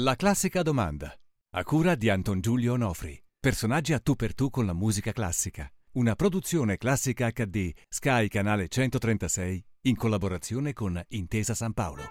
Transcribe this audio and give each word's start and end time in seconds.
La 0.00 0.14
classica 0.14 0.60
domanda. 0.60 1.10
A 1.54 1.64
cura 1.64 1.94
di 1.94 2.10
Anton 2.10 2.42
Giulio 2.42 2.74
Onofri. 2.74 3.18
Personaggi 3.40 3.94
a 3.94 3.98
tu 3.98 4.14
per 4.14 4.34
tu 4.34 4.50
con 4.50 4.66
la 4.66 4.74
musica 4.74 5.10
classica. 5.10 5.66
Una 5.92 6.14
produzione 6.14 6.76
classica 6.76 7.30
HD 7.30 7.72
Sky 7.88 8.28
Canale 8.28 8.68
136 8.68 9.64
in 9.84 9.96
collaborazione 9.96 10.74
con 10.74 11.02
Intesa 11.08 11.54
San 11.54 11.72
Paolo. 11.72 12.02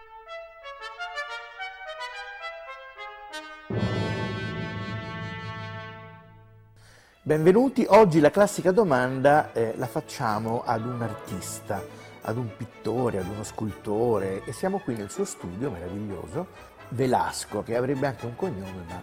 Benvenuti, 7.21 7.85
oggi 7.87 8.19
la 8.19 8.31
classica 8.31 8.71
domanda 8.71 9.53
eh, 9.53 9.75
la 9.77 9.85
facciamo 9.85 10.63
ad 10.63 10.87
un 10.87 11.03
artista, 11.03 11.85
ad 12.21 12.35
un 12.35 12.49
pittore, 12.57 13.19
ad 13.19 13.27
uno 13.27 13.43
scultore 13.43 14.43
e 14.43 14.53
siamo 14.53 14.79
qui 14.79 14.95
nel 14.95 15.11
suo 15.11 15.23
studio 15.23 15.69
meraviglioso, 15.69 16.73
Velasco, 16.89 17.63
che 17.63 17.75
avrebbe 17.75 18.07
anche 18.07 18.25
un 18.25 18.35
cognome 18.35 18.83
ma 18.87 19.01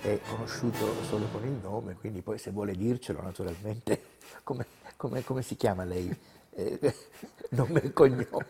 è 0.00 0.18
conosciuto 0.26 1.02
solo 1.04 1.26
con 1.26 1.44
il 1.44 1.58
nome, 1.62 1.94
quindi 1.94 2.22
poi 2.22 2.38
se 2.38 2.50
vuole 2.50 2.74
dircelo 2.74 3.22
naturalmente, 3.22 4.02
come, 4.42 4.66
come, 4.96 5.22
come 5.22 5.42
si 5.42 5.56
chiama 5.56 5.84
lei? 5.84 6.14
Eh, 6.50 6.94
nome 7.50 7.82
e 7.82 7.92
cognome. 7.92 8.46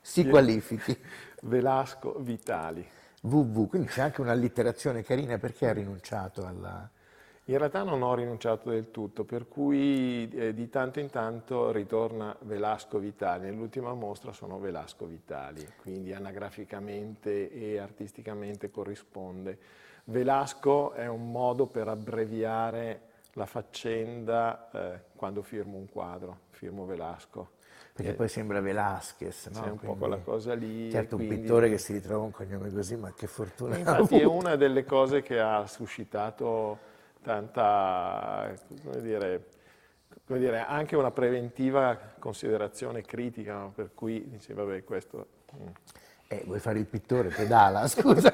Si 0.00 0.26
qualifichi. 0.26 0.96
Velasco 1.42 2.16
Vitali. 2.18 2.86
VV, 3.22 3.68
quindi 3.68 3.88
c'è 3.88 4.02
anche 4.02 4.20
un'allitterazione 4.20 5.02
carina 5.02 5.38
perché 5.38 5.68
ha 5.68 5.72
rinunciato 5.72 6.46
alla... 6.46 6.88
In 7.50 7.58
realtà 7.58 7.82
non 7.82 8.02
ho 8.02 8.14
rinunciato 8.14 8.70
del 8.70 8.92
tutto, 8.92 9.24
per 9.24 9.48
cui 9.48 10.28
eh, 10.28 10.54
di 10.54 10.68
tanto 10.68 11.00
in 11.00 11.10
tanto 11.10 11.72
ritorna 11.72 12.36
Velasco 12.42 13.00
Vitali. 13.00 13.46
Nell'ultima 13.46 13.92
mostra 13.92 14.32
sono 14.32 14.60
Velasco 14.60 15.04
Vitali, 15.04 15.66
quindi 15.82 16.12
anagraficamente 16.12 17.50
e 17.50 17.78
artisticamente 17.78 18.70
corrisponde. 18.70 19.58
Velasco 20.04 20.92
è 20.92 21.08
un 21.08 21.32
modo 21.32 21.66
per 21.66 21.88
abbreviare 21.88 23.00
la 23.32 23.46
faccenda 23.46 24.70
eh, 24.70 25.00
quando 25.16 25.42
firmo 25.42 25.76
un 25.76 25.88
quadro, 25.88 26.42
firmo 26.50 26.86
Velasco. 26.86 27.58
Perché 27.92 28.12
eh, 28.12 28.14
poi 28.14 28.28
sembra 28.28 28.60
Velasquez, 28.60 29.46
no? 29.46 29.60
C'è 29.60 29.70
un 29.70 29.76
quindi, 29.76 29.86
po' 29.86 29.94
quella 29.96 30.18
cosa 30.18 30.54
lì. 30.54 30.88
Certo, 30.88 31.16
quindi... 31.16 31.34
un 31.34 31.40
pittore 31.40 31.68
che 31.68 31.78
si 31.78 31.94
ritrova 31.94 32.22
un 32.22 32.30
cognome 32.30 32.72
così, 32.72 32.94
ma 32.94 33.12
che 33.12 33.26
fortuna. 33.26 33.76
Infatti 33.76 34.20
è 34.20 34.24
una 34.24 34.54
delle 34.54 34.84
cose 34.84 35.22
che 35.22 35.40
ha 35.40 35.66
suscitato 35.66 36.89
tanta, 37.22 38.52
come 38.82 39.00
dire, 39.00 39.46
come 40.26 40.38
dire, 40.38 40.60
anche 40.60 40.96
una 40.96 41.10
preventiva 41.10 41.98
considerazione 42.18 43.02
critica, 43.02 43.54
no? 43.54 43.72
per 43.74 43.90
cui 43.94 44.28
dice, 44.28 44.54
vabbè, 44.54 44.84
questo... 44.84 45.26
Mm. 45.56 45.66
Eh, 46.28 46.42
vuoi 46.46 46.60
fare 46.60 46.78
il 46.78 46.86
pittore, 46.86 47.28
pedala, 47.30 47.86
scusa. 47.88 48.32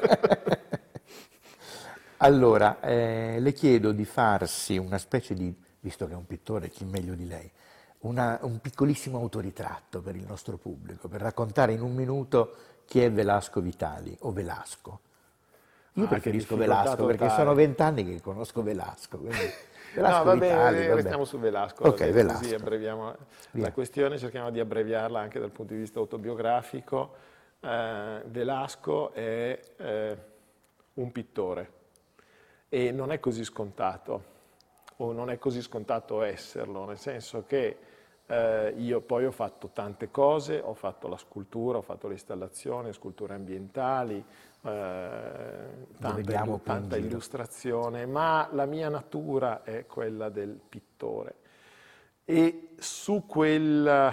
allora, 2.19 2.81
eh, 2.81 3.39
le 3.41 3.53
chiedo 3.53 3.92
di 3.92 4.05
farsi 4.05 4.77
una 4.77 4.98
specie 4.98 5.34
di, 5.34 5.55
visto 5.81 6.07
che 6.07 6.12
è 6.12 6.17
un 6.17 6.27
pittore, 6.27 6.69
chi 6.69 6.84
meglio 6.84 7.14
di 7.14 7.27
lei, 7.27 7.51
una, 8.01 8.39
un 8.42 8.61
piccolissimo 8.61 9.19
autoritratto 9.19 10.03
per 10.03 10.14
il 10.17 10.27
nostro 10.27 10.59
pubblico, 10.59 11.09
per 11.09 11.23
raccontare 11.23 11.73
in 11.73 11.81
un 11.81 11.95
minuto 11.95 12.57
chi 12.84 13.01
è 13.01 13.11
Velasco 13.11 13.61
Vitali 13.61 14.17
o 14.20 14.33
Velasco. 14.33 15.01
Io 15.97 16.05
ah, 16.05 16.08
preferisco 16.08 16.56
Velasco 16.56 16.97
totale. 16.97 17.16
perché 17.16 17.34
sono 17.34 17.55
vent'anni 17.55 18.05
che 18.05 18.20
conosco 18.20 18.62
Velasco. 18.62 19.19
Velasco 19.94 20.19
no, 20.19 20.25
vabbè, 20.25 20.48
Vitali, 20.48 20.86
restiamo 20.89 21.25
su 21.25 21.39
Velasco. 21.39 21.89
Ok, 21.89 22.11
Velasco. 22.11 22.41
Così 22.41 22.55
abbreviamo 22.55 23.14
Via. 23.52 23.64
la 23.64 23.72
questione, 23.72 24.19
cerchiamo 24.19 24.50
di 24.50 24.61
abbreviarla 24.61 25.19
anche 25.19 25.39
dal 25.39 25.50
punto 25.50 25.72
di 25.72 25.80
vista 25.80 25.98
autobiografico. 25.98 27.14
Eh, 27.61 28.22
Velasco 28.27 29.12
è 29.12 29.58
eh, 29.78 30.17
un 30.94 31.12
pittore 31.12 31.70
e 32.69 32.91
non 32.91 33.11
è 33.11 33.19
così 33.19 33.42
scontato, 33.42 34.24
o 34.97 35.12
non 35.12 35.30
è 35.30 35.39
così 35.39 35.62
scontato 35.62 36.20
esserlo, 36.20 36.84
nel 36.84 36.98
senso 36.98 37.44
che 37.46 37.78
eh, 38.27 38.75
io 38.77 39.01
poi 39.01 39.25
ho 39.25 39.31
fatto 39.31 39.70
tante 39.73 40.11
cose, 40.11 40.61
ho 40.61 40.75
fatto 40.75 41.09
la 41.09 41.17
scultura, 41.17 41.79
ho 41.79 41.83
fatto 41.83 42.09
l'installazione, 42.09 42.92
sculture 42.92 43.35
ambientali, 43.35 44.25
eh, 44.63 45.87
tanta, 46.01 46.59
tanta 46.63 46.97
illustrazione, 46.97 48.05
ma 48.05 48.48
la 48.53 48.67
mia 48.67 48.89
natura 48.89 49.63
è 49.63 49.87
quella 49.87 50.29
del 50.29 50.59
pittore. 50.69 51.35
E 52.25 52.70
su, 52.79 53.27
quel, 53.27 54.13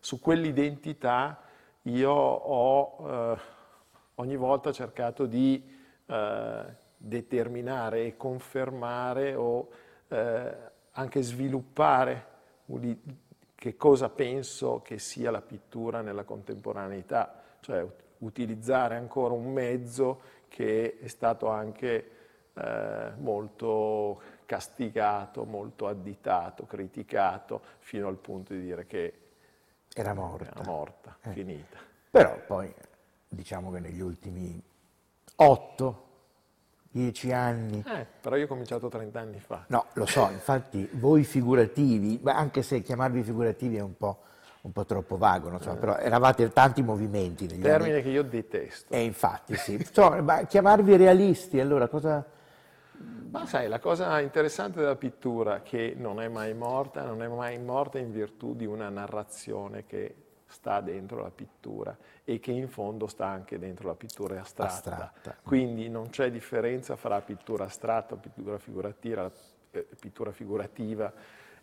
su 0.00 0.18
quell'identità 0.18 1.40
io 1.82 2.10
ho 2.10 3.08
eh, 3.08 3.38
ogni 4.16 4.36
volta 4.36 4.72
cercato 4.72 5.26
di 5.26 5.62
eh, 6.06 6.64
determinare 6.96 8.06
e 8.06 8.16
confermare 8.16 9.36
o 9.36 9.68
eh, 10.08 10.56
anche 10.90 11.22
sviluppare 11.22 12.32
che 13.54 13.76
cosa 13.76 14.08
penso 14.08 14.80
che 14.82 14.98
sia 14.98 15.30
la 15.30 15.42
pittura 15.42 16.00
nella 16.00 16.24
contemporaneità, 16.24 17.42
cioè 17.60 17.86
utilizzare 18.18 18.96
ancora 18.96 19.34
un 19.34 19.52
mezzo 19.52 20.20
che 20.48 20.98
è 21.00 21.08
stato 21.08 21.48
anche 21.48 22.10
eh, 22.54 23.12
molto 23.18 24.20
castigato, 24.46 25.44
molto 25.44 25.86
additato, 25.88 26.66
criticato, 26.66 27.60
fino 27.80 28.08
al 28.08 28.16
punto 28.16 28.52
di 28.52 28.60
dire 28.60 28.86
che 28.86 29.18
era 29.92 30.14
morta, 30.14 30.50
era 30.50 30.64
morta 30.64 31.16
eh. 31.22 31.30
finita. 31.30 31.78
Però 32.10 32.38
poi 32.46 32.72
diciamo 33.28 33.70
che 33.72 33.80
negli 33.80 34.00
ultimi 34.00 34.62
otto, 35.36 36.02
dieci 36.94 37.32
anni... 37.32 37.82
Eh, 37.84 38.06
però 38.20 38.36
io 38.36 38.44
ho 38.44 38.46
cominciato 38.46 38.88
30 38.88 39.18
anni 39.18 39.40
fa. 39.40 39.64
No, 39.66 39.86
lo 39.94 40.06
so, 40.06 40.28
infatti 40.30 40.88
voi 40.92 41.24
figurativi, 41.24 42.20
anche 42.22 42.62
se 42.62 42.82
chiamarvi 42.82 43.24
figurativi 43.24 43.76
è 43.76 43.80
un 43.80 43.96
po' 43.96 44.20
un 44.60 44.72
po' 44.72 44.86
troppo 44.86 45.18
vago, 45.18 45.50
non 45.50 45.60
so, 45.60 45.72
eh. 45.72 45.76
però 45.76 45.96
eravate 45.96 46.50
tanti 46.50 46.82
movimenti 46.82 47.46
negli 47.46 47.60
Termine 47.60 47.94
anni. 47.94 48.02
che 48.02 48.08
io 48.08 48.22
detesto. 48.22 48.94
E 48.94 48.98
eh, 48.98 49.02
infatti, 49.02 49.56
sì. 49.56 49.74
Insomma, 49.74 50.44
chiamarvi 50.44 50.96
realisti, 50.96 51.60
allora 51.60 51.88
cosa... 51.88 52.24
Ma 53.30 53.44
sai, 53.44 53.68
la 53.68 53.80
cosa 53.80 54.20
interessante 54.20 54.78
della 54.78 54.94
pittura 54.94 55.60
che 55.62 55.94
non 55.98 56.20
è 56.20 56.28
mai 56.28 56.54
morta, 56.54 57.02
non 57.02 57.22
è 57.22 57.26
mai 57.26 57.58
morta 57.58 57.98
in 57.98 58.12
virtù 58.12 58.54
di 58.54 58.64
una 58.64 58.88
narrazione 58.88 59.84
che 59.84 60.14
sta 60.54 60.80
dentro 60.80 61.20
la 61.20 61.30
pittura 61.30 61.96
e 62.22 62.38
che 62.38 62.52
in 62.52 62.68
fondo 62.68 63.08
sta 63.08 63.26
anche 63.26 63.58
dentro 63.58 63.88
la 63.88 63.96
pittura 63.96 64.40
astratta. 64.40 64.72
astratta. 64.72 65.36
Quindi 65.42 65.88
non 65.88 66.10
c'è 66.10 66.30
differenza 66.30 66.94
fra 66.94 67.20
pittura 67.20 67.64
astratta, 67.64 68.14
pittura 68.14 68.58
figurativa, 68.58 69.30
eh, 69.72 69.86
pittura 69.98 70.30
figurativa 70.30 71.12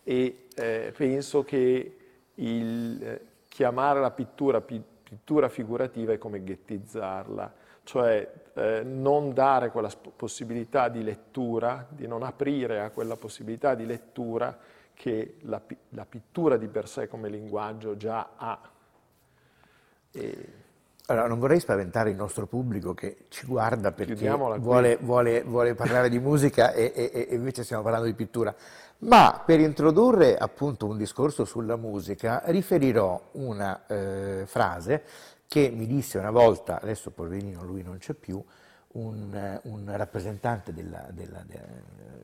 e 0.03 0.47
eh, 0.53 0.93
penso 0.95 1.43
che 1.43 1.97
il 2.35 3.03
eh, 3.03 3.25
chiamare 3.47 3.99
la 3.99 4.11
pittura 4.11 4.61
pittura 4.61 5.49
figurativa 5.49 6.13
è 6.13 6.17
come 6.17 6.43
ghettizzarla, 6.43 7.53
cioè 7.83 8.31
eh, 8.53 8.81
non 8.83 9.33
dare 9.33 9.69
quella 9.69 9.89
possibilità 10.15 10.87
di 10.87 11.03
lettura, 11.03 11.85
di 11.89 12.07
non 12.07 12.23
aprire 12.23 12.81
a 12.81 12.91
quella 12.91 13.17
possibilità 13.17 13.75
di 13.75 13.85
lettura 13.85 14.57
che 14.93 15.35
la, 15.41 15.61
la 15.89 16.05
pittura 16.05 16.55
di 16.57 16.67
per 16.67 16.87
sé 16.87 17.07
come 17.07 17.27
linguaggio 17.27 17.97
già 17.97 18.31
ha. 18.35 18.59
E... 20.11 20.47
Allora, 21.07 21.27
non 21.27 21.39
vorrei 21.39 21.59
spaventare 21.59 22.09
il 22.09 22.15
nostro 22.15 22.47
pubblico 22.47 22.93
che 22.93 23.25
ci 23.27 23.45
guarda 23.45 23.91
perché 23.91 24.29
vuole, 24.29 24.97
vuole, 25.01 25.43
vuole, 25.43 25.75
parlare 25.75 26.07
di 26.07 26.19
musica 26.19 26.71
e, 26.71 26.93
e, 26.95 27.27
e 27.29 27.35
invece 27.35 27.63
stiamo 27.63 27.83
parlando 27.83 28.07
di 28.07 28.13
pittura. 28.13 28.55
Ma 28.99 29.41
per 29.45 29.59
introdurre 29.59 30.37
appunto 30.37 30.85
un 30.85 30.97
discorso 30.97 31.43
sulla 31.43 31.75
musica 31.75 32.43
riferirò 32.45 33.29
una 33.31 33.85
eh, 33.87 34.43
frase 34.45 35.03
che 35.47 35.69
mi 35.69 35.85
disse 35.85 36.17
una 36.17 36.31
volta, 36.31 36.79
adesso 36.79 37.11
poverino 37.11 37.63
lui 37.63 37.81
non 37.83 37.97
c'è 37.97 38.13
più, 38.13 38.41
un, 38.93 39.59
un 39.63 39.91
rappresentante 39.97 40.73
della, 40.73 41.07
della, 41.11 41.43
de, 41.45 41.59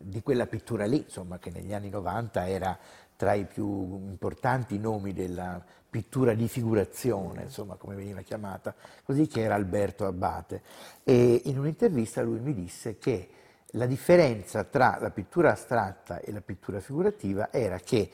di 0.02 0.22
quella 0.22 0.48
pittura 0.48 0.86
lì, 0.86 1.00
insomma, 1.00 1.38
che 1.40 1.50
negli 1.50 1.74
anni 1.74 1.90
90 1.90 2.48
era 2.48 2.78
tra 3.18 3.34
i 3.34 3.46
più 3.46 3.66
importanti 3.66 4.78
nomi 4.78 5.12
della 5.12 5.62
pittura 5.90 6.34
di 6.34 6.48
figurazione, 6.48 7.44
insomma, 7.44 7.76
come 7.76 7.96
veniva 7.96 8.22
chiamata, 8.22 8.74
così 9.04 9.28
che 9.28 9.42
era 9.42 9.56
Alberto 9.56 10.06
Abbate. 10.06 10.62
E 11.04 11.42
in 11.46 11.58
un'intervista 11.58 12.22
lui 12.22 12.40
mi 12.40 12.54
disse 12.54 12.98
che 12.98 13.30
la 13.72 13.88
differenza 13.88 14.64
tra 14.64 14.98
la 15.02 15.10
pittura 15.10 15.52
astratta 15.52 16.20
e 16.20 16.32
la 16.32 16.42
pittura 16.42 16.80
figurativa 16.80 17.52
era 17.52 17.80
che 17.80 18.10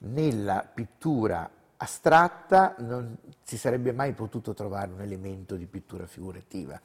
nella 0.00 0.68
pittura 0.72 1.48
astratta 1.76 2.74
non 2.78 3.16
si 3.42 3.58
sarebbe 3.58 3.92
mai 3.92 4.12
potuto 4.12 4.54
trovare 4.54 4.90
un 4.90 5.00
elemento 5.00 5.56
di 5.56 5.66
pittura 5.66 6.06
figurativa. 6.06 6.80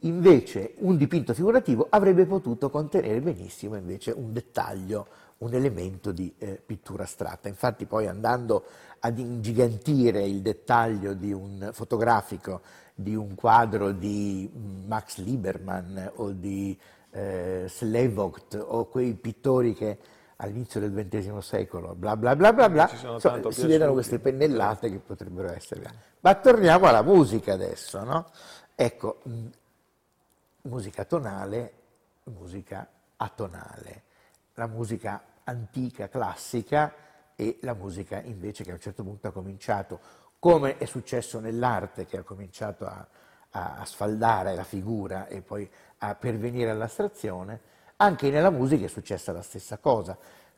Invece 0.00 0.74
un 0.78 0.98
dipinto 0.98 1.32
figurativo 1.32 1.86
avrebbe 1.88 2.26
potuto 2.26 2.68
contenere 2.68 3.20
benissimo 3.20 3.76
invece 3.76 4.10
un 4.10 4.32
dettaglio, 4.32 5.06
un 5.44 5.54
elemento 5.54 6.10
di 6.10 6.34
eh, 6.38 6.60
pittura 6.64 7.04
astratta. 7.04 7.48
Infatti 7.48 7.84
poi 7.84 8.06
andando 8.06 8.64
ad 9.00 9.18
ingigantire 9.18 10.24
il 10.24 10.40
dettaglio 10.40 11.12
di 11.12 11.32
un 11.32 11.70
fotografico 11.72 12.62
di 12.94 13.14
un 13.14 13.34
quadro 13.34 13.92
di 13.92 14.50
Max 14.86 15.18
Lieberman 15.18 16.12
o 16.16 16.30
di 16.30 16.78
eh, 17.10 17.64
Slevogt 17.68 18.58
o 18.60 18.86
quei 18.86 19.14
pittori 19.14 19.74
che 19.74 19.98
all'inizio 20.36 20.80
del 20.80 20.92
XX 20.92 21.36
secolo, 21.38 21.94
bla 21.94 22.16
bla 22.16 22.34
bla 22.34 22.52
bla 22.52 22.68
bla, 22.68 22.90
insomma, 22.90 23.50
si 23.50 23.66
vedono 23.66 23.92
queste 23.92 24.18
pennellate 24.18 24.90
che 24.90 24.98
potrebbero 24.98 25.52
essere. 25.52 25.82
Ma 26.20 26.34
torniamo 26.36 26.86
alla 26.86 27.02
musica 27.02 27.52
adesso, 27.52 28.02
no? 28.02 28.26
Ecco, 28.74 29.20
musica 30.62 31.04
tonale, 31.04 31.72
musica 32.24 32.88
atonale, 33.16 34.02
la 34.54 34.66
musica 34.66 35.22
antica, 35.44 36.08
classica 36.08 36.92
e 37.36 37.58
la 37.62 37.74
musica 37.74 38.20
invece 38.22 38.64
che 38.64 38.70
a 38.70 38.74
un 38.74 38.80
certo 38.80 39.02
punto 39.02 39.28
ha 39.28 39.32
cominciato, 39.32 40.00
come 40.38 40.76
è 40.78 40.84
successo 40.84 41.40
nell'arte 41.40 42.06
che 42.06 42.18
ha 42.18 42.22
cominciato 42.22 42.86
a, 42.86 43.06
a, 43.50 43.76
a 43.76 43.84
sfaldare 43.84 44.54
la 44.54 44.64
figura 44.64 45.26
e 45.26 45.40
poi 45.40 45.68
a 45.98 46.14
pervenire 46.14 46.70
all'astrazione, 46.70 47.60
anche 47.96 48.30
nella 48.30 48.50
musica 48.50 48.84
è 48.84 48.88
successa 48.88 49.32
la 49.32 49.42
stessa 49.42 49.78
cosa. 49.78 50.16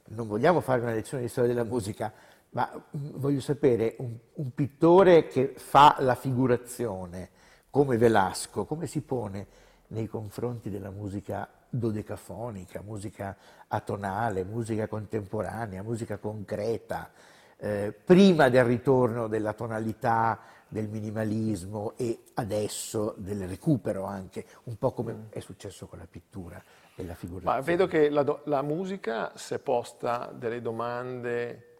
Non 0.08 0.26
vogliamo 0.26 0.60
fare 0.60 0.80
una 0.80 0.92
lezione 0.92 1.22
di 1.22 1.28
storia 1.28 1.52
della 1.52 1.68
musica, 1.68 2.12
ma 2.50 2.70
mm, 2.72 3.10
voglio 3.14 3.40
sapere, 3.40 3.96
un, 3.98 4.16
un 4.34 4.54
pittore 4.54 5.26
che 5.26 5.54
fa 5.56 5.96
la 6.00 6.14
figurazione, 6.14 7.30
come 7.70 7.96
Velasco, 7.96 8.64
come 8.64 8.86
si 8.86 9.02
pone 9.02 9.46
nei 9.88 10.08
confronti 10.08 10.70
della 10.70 10.90
musica 10.90 11.48
dodecafonica, 11.68 12.82
musica 12.82 13.36
atonale, 13.68 14.44
musica 14.44 14.86
contemporanea, 14.86 15.82
musica 15.82 16.18
concreta, 16.18 17.10
eh, 17.58 17.92
prima 17.92 18.48
del 18.48 18.64
ritorno 18.64 19.28
della 19.28 19.52
tonalità, 19.52 20.40
del 20.68 20.88
minimalismo 20.88 21.92
e 21.96 22.24
adesso 22.34 23.14
del 23.18 23.46
recupero 23.46 24.04
anche, 24.04 24.44
un 24.64 24.76
po' 24.76 24.92
come 24.92 25.26
è 25.30 25.40
successo 25.40 25.86
con 25.86 25.98
la 25.98 26.06
pittura 26.10 26.62
e 26.94 27.04
la 27.04 27.14
figurazione. 27.14 27.56
Ma 27.56 27.62
vedo 27.62 27.86
che 27.86 28.10
la, 28.10 28.22
do, 28.22 28.42
la 28.44 28.62
musica 28.62 29.32
si 29.36 29.54
è 29.54 29.58
posta 29.58 30.30
delle 30.34 30.60
domande 30.60 31.74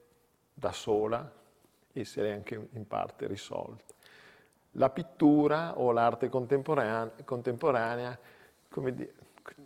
da 0.54 0.72
sola 0.72 1.30
e 1.92 2.04
se 2.04 2.22
l'è 2.22 2.32
anche 2.32 2.68
in 2.72 2.86
parte 2.86 3.26
risolta. 3.26 3.94
La 4.72 4.90
pittura 4.90 5.78
o 5.78 5.90
l'arte 5.90 6.28
contemporanea, 6.28 7.10
contemporanea 7.24 8.18
come 8.68 8.94
dire, 8.94 9.14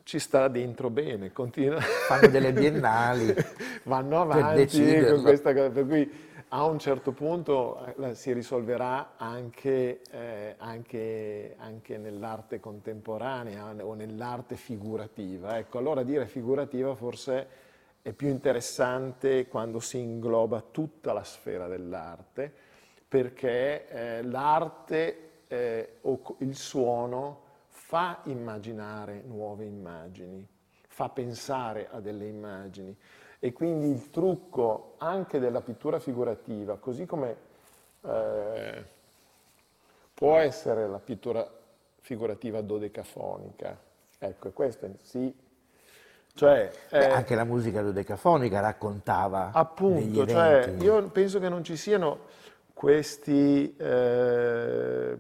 ci 0.03 0.19
sta 0.19 0.49
dentro 0.49 0.91
bene, 0.91 1.33
continua. 1.33 1.81
Fanno 1.81 2.29
delle 2.29 2.53
biennali. 2.53 3.35
Vanno 3.85 4.21
avanti 4.21 5.05
con 5.05 5.23
questa 5.23 5.53
cosa, 5.53 5.71
per 5.71 5.87
cui 5.87 6.29
a 6.53 6.65
un 6.65 6.79
certo 6.79 7.13
punto 7.13 7.95
eh, 7.97 8.15
si 8.15 8.33
risolverà 8.33 9.13
anche, 9.17 10.01
eh, 10.11 10.55
anche, 10.59 11.55
anche 11.59 11.97
nell'arte 11.97 12.59
contemporanea 12.59 13.73
o 13.85 13.95
nell'arte 13.95 14.57
figurativa. 14.57 15.59
Ecco, 15.59 15.79
allora 15.79 16.03
dire 16.03 16.27
figurativa 16.27 16.95
forse 16.95 17.47
è 18.03 18.13
più 18.13 18.29
interessante 18.29 19.47
quando 19.47 19.79
si 19.79 19.99
ingloba 19.99 20.61
tutta 20.71 21.13
la 21.13 21.23
sfera 21.23 21.69
dell'arte, 21.69 22.53
perché 23.07 23.87
eh, 23.89 24.23
l'arte 24.23 25.31
eh, 25.47 25.97
o 26.03 26.37
il 26.39 26.57
suono 26.57 27.49
fa 27.91 28.21
immaginare 28.27 29.21
nuove 29.27 29.65
immagini, 29.65 30.47
fa 30.87 31.09
pensare 31.09 31.89
a 31.91 31.99
delle 31.99 32.25
immagini. 32.27 32.97
E 33.41 33.53
quindi 33.53 33.89
il 33.89 34.11
trucco 34.11 34.95
anche 34.99 35.41
della 35.41 35.61
pittura 35.61 35.99
figurativa, 35.99 36.77
così 36.77 37.05
come 37.05 37.37
eh, 38.03 38.85
può 40.15 40.37
essere 40.37 40.87
la 40.87 41.01
pittura 41.01 41.45
figurativa 41.99 42.61
dodecafonica, 42.61 43.77
ecco, 44.21 44.51
questo 44.53 44.89
sì. 45.03 45.37
Cioè, 46.33 46.71
eh, 46.91 47.05
anche 47.07 47.35
la 47.35 47.43
musica 47.43 47.83
dodecafonica 47.83 48.61
raccontava 48.61 49.51
appunto, 49.53 50.25
cioè, 50.29 50.77
io 50.79 51.09
penso 51.09 51.41
che 51.41 51.49
non 51.49 51.65
ci 51.65 51.75
siano 51.75 52.21
questi, 52.73 53.75
eh, 53.77 55.17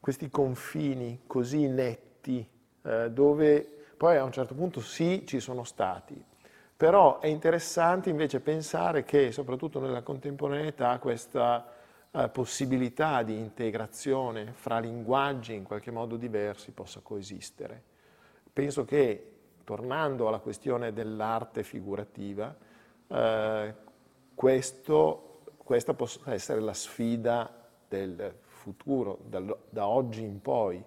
questi 0.00 0.30
confini 0.30 1.20
così 1.26 1.68
netti 1.68 2.48
eh, 2.82 3.10
dove 3.10 3.68
poi 3.96 4.16
a 4.16 4.24
un 4.24 4.32
certo 4.32 4.54
punto 4.54 4.80
sì 4.80 5.24
ci 5.26 5.40
sono 5.40 5.62
stati, 5.62 6.24
però 6.74 7.18
è 7.18 7.26
interessante 7.26 8.08
invece 8.08 8.40
pensare 8.40 9.04
che 9.04 9.30
soprattutto 9.30 9.78
nella 9.78 10.00
contemporaneità 10.00 10.98
questa 10.98 11.66
eh, 12.10 12.28
possibilità 12.30 13.22
di 13.22 13.36
integrazione 13.36 14.52
fra 14.54 14.78
linguaggi 14.78 15.54
in 15.54 15.64
qualche 15.64 15.90
modo 15.90 16.16
diversi 16.16 16.70
possa 16.70 17.00
coesistere. 17.00 17.82
Penso 18.50 18.86
che, 18.86 19.32
tornando 19.64 20.26
alla 20.26 20.38
questione 20.38 20.94
dell'arte 20.94 21.62
figurativa, 21.62 22.56
eh, 23.06 23.74
questo, 24.34 25.42
questa 25.58 25.92
possa 25.92 26.32
essere 26.32 26.60
la 26.60 26.72
sfida 26.72 27.68
del 27.86 28.34
futuro, 28.60 29.18
da, 29.26 29.42
da 29.68 29.86
oggi 29.86 30.22
in 30.22 30.40
poi. 30.40 30.82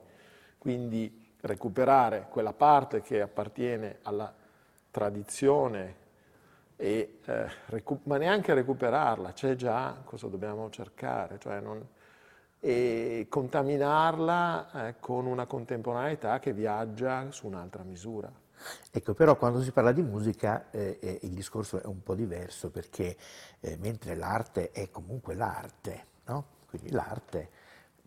Quindi 0.57 1.31
recuperare 1.41 2.27
quella 2.29 2.53
parte 2.53 3.01
che 3.01 3.21
appartiene 3.21 3.99
alla 4.03 4.33
tradizione, 4.91 6.01
e, 6.75 7.19
eh, 7.25 7.47
recu- 7.67 8.05
ma 8.05 8.17
neanche 8.17 8.53
recuperarla, 8.53 9.33
c'è 9.33 9.55
già, 9.55 10.01
cosa 10.03 10.27
dobbiamo 10.27 10.69
cercare? 10.69 11.37
Cioè 11.39 11.59
non, 11.59 11.85
e 12.59 13.25
contaminarla 13.27 14.87
eh, 14.87 14.95
con 14.99 15.25
una 15.25 15.45
contemporaneità 15.45 16.39
che 16.39 16.53
viaggia 16.53 17.29
su 17.31 17.47
un'altra 17.47 17.83
misura. 17.83 18.31
Ecco, 18.89 19.13
però 19.13 19.35
quando 19.35 19.61
si 19.61 19.71
parla 19.71 19.91
di 19.91 20.01
musica 20.01 20.69
eh, 20.71 20.97
eh, 21.01 21.19
il 21.23 21.31
discorso 21.31 21.81
è 21.81 21.85
un 21.85 22.01
po' 22.01 22.15
diverso 22.15 22.69
perché 22.69 23.17
eh, 23.59 23.75
mentre 23.77 24.15
l'arte 24.15 24.71
è 24.71 24.89
comunque 24.89 25.35
l'arte, 25.35 26.05
no? 26.27 26.45
quindi 26.69 26.91
l'arte 26.91 27.49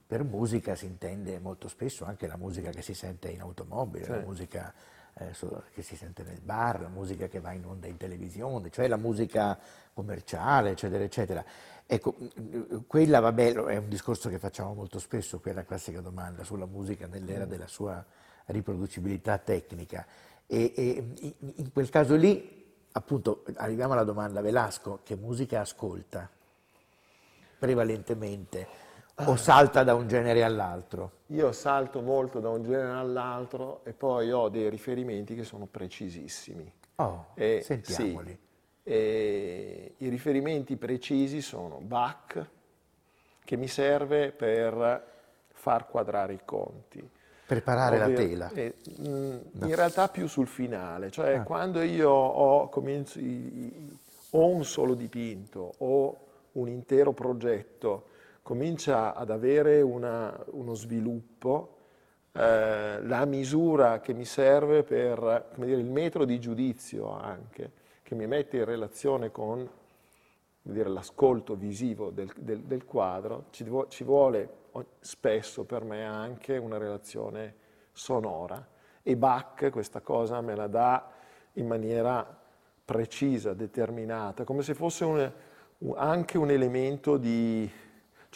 per 0.06 0.22
musica 0.22 0.74
si 0.76 0.86
intende 0.86 1.38
molto 1.40 1.68
spesso 1.68 2.04
anche 2.04 2.26
la 2.26 2.36
musica 2.36 2.70
che 2.70 2.82
si 2.82 2.94
sente 2.94 3.28
in 3.28 3.40
automobile, 3.40 4.04
sì. 4.04 4.10
la 4.10 4.20
musica 4.20 4.72
eh, 5.14 5.32
che 5.72 5.82
si 5.82 5.96
sente 5.96 6.22
nel 6.22 6.40
bar, 6.40 6.80
la 6.80 6.88
musica 6.88 7.26
che 7.26 7.40
va 7.40 7.52
in 7.52 7.64
onda 7.64 7.86
in 7.86 7.96
televisione, 7.96 8.70
cioè 8.70 8.86
la 8.86 8.96
musica 8.96 9.58
commerciale, 9.92 10.70
eccetera, 10.70 11.02
eccetera. 11.02 11.44
Ecco, 11.86 12.14
quella, 12.86 13.20
vabbè, 13.20 13.54
è 13.54 13.76
un 13.78 13.88
discorso 13.88 14.28
che 14.28 14.38
facciamo 14.38 14.74
molto 14.74 14.98
spesso, 14.98 15.40
quella 15.40 15.64
classica 15.64 16.00
domanda 16.00 16.44
sulla 16.44 16.66
musica 16.66 17.06
nell'era 17.06 17.46
mm. 17.46 17.48
della 17.48 17.66
sua 17.66 18.04
riproducibilità 18.46 19.38
tecnica. 19.38 20.06
E, 20.46 20.72
e 20.76 21.34
in 21.56 21.72
quel 21.72 21.88
caso 21.88 22.14
lì, 22.14 22.64
appunto, 22.92 23.44
arriviamo 23.54 23.94
alla 23.94 24.04
domanda, 24.04 24.40
Velasco, 24.40 25.00
che 25.02 25.16
musica 25.16 25.60
ascolta 25.60 26.28
prevalentemente? 27.58 28.85
O 29.24 29.36
salta 29.36 29.82
da 29.82 29.94
un 29.94 30.06
genere 30.06 30.42
all'altro? 30.44 31.12
Io 31.28 31.50
salto 31.52 32.00
molto 32.02 32.38
da 32.40 32.50
un 32.50 32.62
genere 32.62 32.92
all'altro 32.92 33.80
e 33.84 33.92
poi 33.92 34.30
ho 34.30 34.48
dei 34.48 34.68
riferimenti 34.68 35.34
che 35.34 35.44
sono 35.44 35.66
precisissimi. 35.66 36.70
Oh, 36.96 37.28
e, 37.34 37.60
sentiamoli. 37.62 38.30
Sì, 38.30 38.38
e 38.82 39.94
I 39.98 40.08
riferimenti 40.08 40.76
precisi 40.76 41.40
sono 41.40 41.78
Bach, 41.80 42.46
che 43.42 43.56
mi 43.56 43.68
serve 43.68 44.32
per 44.32 45.14
far 45.52 45.88
quadrare 45.88 46.34
i 46.34 46.40
conti. 46.44 47.08
Preparare 47.46 48.02
Ovvero, 48.02 48.10
la 48.10 48.16
tela? 48.16 48.50
Eh, 48.50 48.74
mh, 48.98 49.08
mm, 49.08 49.36
no. 49.52 49.66
In 49.66 49.74
realtà 49.74 50.08
più 50.08 50.26
sul 50.26 50.46
finale, 50.48 51.10
cioè 51.10 51.36
ah. 51.36 51.42
quando 51.42 51.80
io 51.80 52.10
ho, 52.10 52.68
comincio, 52.68 53.20
ho 54.30 54.46
un 54.46 54.64
solo 54.64 54.94
dipinto 54.94 55.74
o 55.78 56.18
un 56.52 56.68
intero 56.68 57.12
progetto 57.12 58.14
comincia 58.46 59.12
ad 59.12 59.30
avere 59.30 59.82
una, 59.82 60.32
uno 60.52 60.74
sviluppo, 60.74 61.78
eh, 62.30 63.02
la 63.02 63.24
misura 63.24 63.98
che 63.98 64.14
mi 64.14 64.24
serve 64.24 64.84
per 64.84 65.50
dire, 65.56 65.80
il 65.80 65.90
metro 65.90 66.24
di 66.24 66.38
giudizio 66.38 67.10
anche, 67.10 67.72
che 68.04 68.14
mi 68.14 68.28
mette 68.28 68.58
in 68.58 68.64
relazione 68.64 69.32
con 69.32 69.68
dire, 70.62 70.88
l'ascolto 70.88 71.56
visivo 71.56 72.10
del, 72.10 72.30
del, 72.36 72.60
del 72.60 72.84
quadro, 72.84 73.46
ci, 73.50 73.68
ci, 73.88 74.04
vuole 74.04 74.48
spesso 75.00 75.64
per 75.64 75.82
me 75.82 76.04
anche 76.04 76.56
una 76.56 76.78
relazione 76.78 77.52
sonora 77.90 78.64
e 79.02 79.16
Bach 79.16 79.70
questa 79.70 80.02
cosa 80.02 80.40
me 80.40 80.54
la 80.54 80.68
dà 80.68 81.10
in 81.54 81.66
maniera 81.66 82.24
precisa, 82.84 83.54
determinata, 83.54 84.44
come 84.44 84.62
se 84.62 84.74
fosse 84.74 85.04
un, 85.04 85.32
anche 85.96 86.38
un 86.38 86.50
elemento 86.50 87.16
di, 87.16 87.68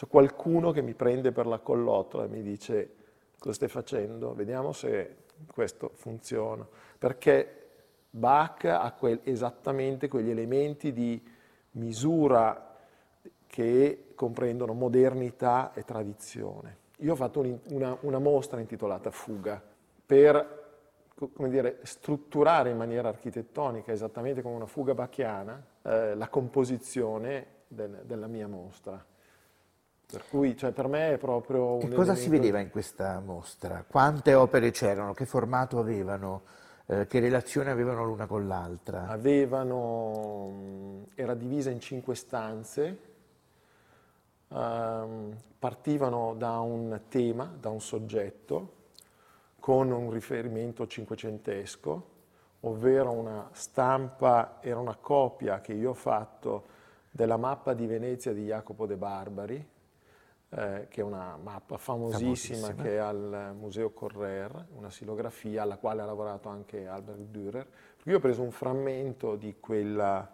c'è 0.01 0.07
qualcuno 0.07 0.71
che 0.71 0.81
mi 0.81 0.95
prende 0.95 1.31
per 1.31 1.45
la 1.45 1.59
collottola 1.59 2.23
e 2.23 2.27
mi 2.27 2.41
dice 2.41 2.89
cosa 3.37 3.53
stai 3.53 3.67
facendo, 3.67 4.33
vediamo 4.33 4.71
se 4.71 5.17
questo 5.53 5.91
funziona. 5.93 6.67
Perché 6.97 7.67
Bach 8.09 8.63
ha 8.65 8.91
quel, 8.93 9.19
esattamente 9.21 10.07
quegli 10.07 10.31
elementi 10.31 10.91
di 10.91 11.23
misura 11.73 12.77
che 13.45 14.13
comprendono 14.15 14.73
modernità 14.73 15.71
e 15.75 15.83
tradizione. 15.83 16.77
Io 16.97 17.11
ho 17.11 17.15
fatto 17.15 17.41
un, 17.41 17.59
una, 17.69 17.95
una, 18.01 18.17
mostra 18.17 18.59
intitolata 18.59 19.11
Fuga 19.11 19.61
per 20.03 20.63
dire, 21.47 21.77
strutturare 21.83 22.71
in 22.71 22.77
maniera 22.77 23.07
architettonica, 23.07 23.91
esattamente 23.91 24.41
come 24.41 24.55
una 24.55 24.65
fuga 24.65 24.95
bacchiana, 24.95 25.63
eh, 25.83 26.15
la 26.15 26.27
composizione 26.27 27.45
del, 27.67 28.01
della 28.03 28.25
mia 28.25 28.47
mostra. 28.47 29.05
Per 30.11 30.25
cui 30.29 30.57
cioè, 30.57 30.71
per 30.71 30.87
me 30.87 31.13
è 31.13 31.17
proprio 31.17 31.75
un... 31.75 31.83
E 31.83 31.93
cosa 31.93 32.15
si 32.15 32.27
vedeva 32.27 32.59
in 32.59 32.69
questa 32.69 33.21
mostra? 33.21 33.85
Quante 33.87 34.33
opere 34.33 34.71
c'erano? 34.71 35.13
Che 35.13 35.25
formato 35.25 35.79
avevano? 35.79 36.41
Eh, 36.85 37.07
che 37.07 37.19
relazione 37.19 37.71
avevano 37.71 38.03
l'una 38.03 38.25
con 38.25 38.45
l'altra? 38.47 39.07
Avevano... 39.07 41.05
era 41.15 41.33
divisa 41.33 41.69
in 41.69 41.79
cinque 41.79 42.15
stanze, 42.15 42.99
um, 44.49 45.33
partivano 45.57 46.33
da 46.37 46.59
un 46.59 47.03
tema, 47.07 47.49
da 47.57 47.69
un 47.69 47.79
soggetto, 47.79 48.73
con 49.59 49.91
un 49.91 50.11
riferimento 50.11 50.85
cinquecentesco, 50.87 52.09
ovvero 52.61 53.11
una 53.11 53.47
stampa, 53.53 54.57
era 54.59 54.79
una 54.79 54.97
copia 54.99 55.61
che 55.61 55.71
io 55.71 55.91
ho 55.91 55.93
fatto 55.93 56.65
della 57.09 57.37
mappa 57.37 57.73
di 57.73 57.85
Venezia 57.85 58.33
di 58.33 58.45
Jacopo 58.45 58.85
de 58.85 58.97
Barbari, 58.97 59.69
eh, 60.53 60.87
che 60.89 61.01
è 61.01 61.03
una 61.03 61.37
mappa 61.41 61.77
famosissima, 61.77 62.19
famosissima, 62.19 62.73
che 62.73 62.95
è 62.95 62.97
al 62.97 63.55
Museo 63.57 63.91
Correr, 63.91 64.67
una 64.75 64.89
silografia 64.89 65.61
alla 65.61 65.77
quale 65.77 66.01
ha 66.01 66.05
lavorato 66.05 66.49
anche 66.49 66.87
Albert 66.87 67.19
Dürer. 67.19 67.67
Io 68.03 68.17
ho 68.17 68.19
preso 68.19 68.41
un 68.41 68.51
frammento 68.51 69.35
di 69.35 69.57
quella, 69.59 70.29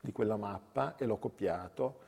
di 0.00 0.12
quella 0.12 0.36
mappa 0.36 0.96
e 0.96 1.04
l'ho 1.04 1.18
copiato 1.18 2.06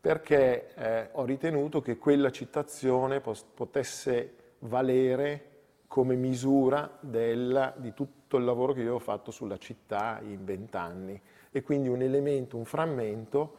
perché 0.00 0.74
eh, 0.74 1.08
ho 1.12 1.24
ritenuto 1.24 1.82
che 1.82 1.98
quella 1.98 2.30
citazione 2.30 3.20
potesse 3.20 4.34
valere 4.60 5.48
come 5.86 6.14
misura 6.14 6.98
del, 7.00 7.74
di 7.76 7.92
tutto 7.92 8.38
il 8.38 8.44
lavoro 8.44 8.72
che 8.72 8.80
io 8.80 8.94
ho 8.94 9.00
fatto 9.00 9.30
sulla 9.30 9.58
città 9.58 10.20
in 10.22 10.44
vent'anni 10.44 11.20
e 11.50 11.62
quindi 11.62 11.88
un 11.88 12.00
elemento, 12.00 12.56
un 12.56 12.64
frammento 12.64 13.56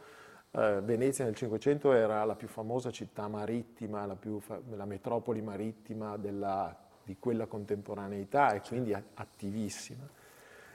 eh, 0.52 0.80
Venezia 0.82 1.24
nel 1.24 1.34
Cinquecento 1.34 1.92
era 1.92 2.24
la 2.24 2.34
più 2.34 2.48
famosa 2.48 2.90
città 2.90 3.26
marittima, 3.26 4.04
la, 4.04 4.16
più, 4.16 4.40
la 4.76 4.84
metropoli 4.84 5.40
marittima 5.40 6.16
della, 6.16 6.76
di 7.02 7.16
quella 7.18 7.46
contemporaneità 7.46 8.52
e 8.52 8.60
quindi 8.60 8.92
attivissima. 8.92 10.06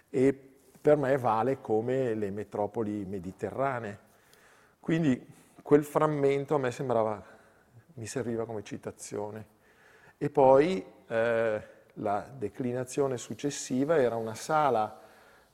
E 0.09 0.33
per 0.81 0.97
me 0.97 1.17
vale 1.17 1.61
come 1.61 2.13
le 2.15 2.31
metropoli 2.31 3.05
mediterranee. 3.05 3.99
Quindi 4.79 5.25
quel 5.61 5.83
frammento 5.83 6.55
a 6.55 6.57
me 6.57 6.71
sembrava, 6.71 7.23
mi 7.95 8.05
serviva 8.07 8.45
come 8.45 8.63
citazione. 8.63 9.55
E 10.17 10.29
poi 10.29 10.83
eh, 11.07 11.61
la 11.93 12.29
declinazione 12.35 13.17
successiva 13.17 13.97
era 13.97 14.15
una 14.15 14.33
sala 14.33 14.99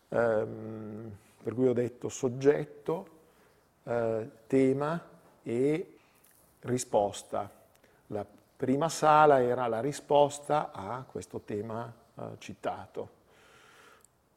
ehm, 0.08 1.12
per 1.44 1.54
cui 1.54 1.68
ho 1.68 1.74
detto 1.74 2.08
soggetto, 2.08 3.13
eh, 3.84 4.30
tema 4.48 5.02
e 5.44 5.98
risposta. 6.62 7.50
La 8.08 8.26
prima 8.56 8.90
sala 8.90 9.42
era 9.42 9.68
la 9.68 9.82
risposta 9.82 10.72
a 10.72 11.04
questo 11.10 11.42
tema 11.42 11.92
eh, 12.16 12.22
citato. 12.38 13.10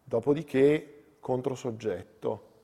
Dopodiché 0.02 1.16
controsoggetto. 1.20 2.54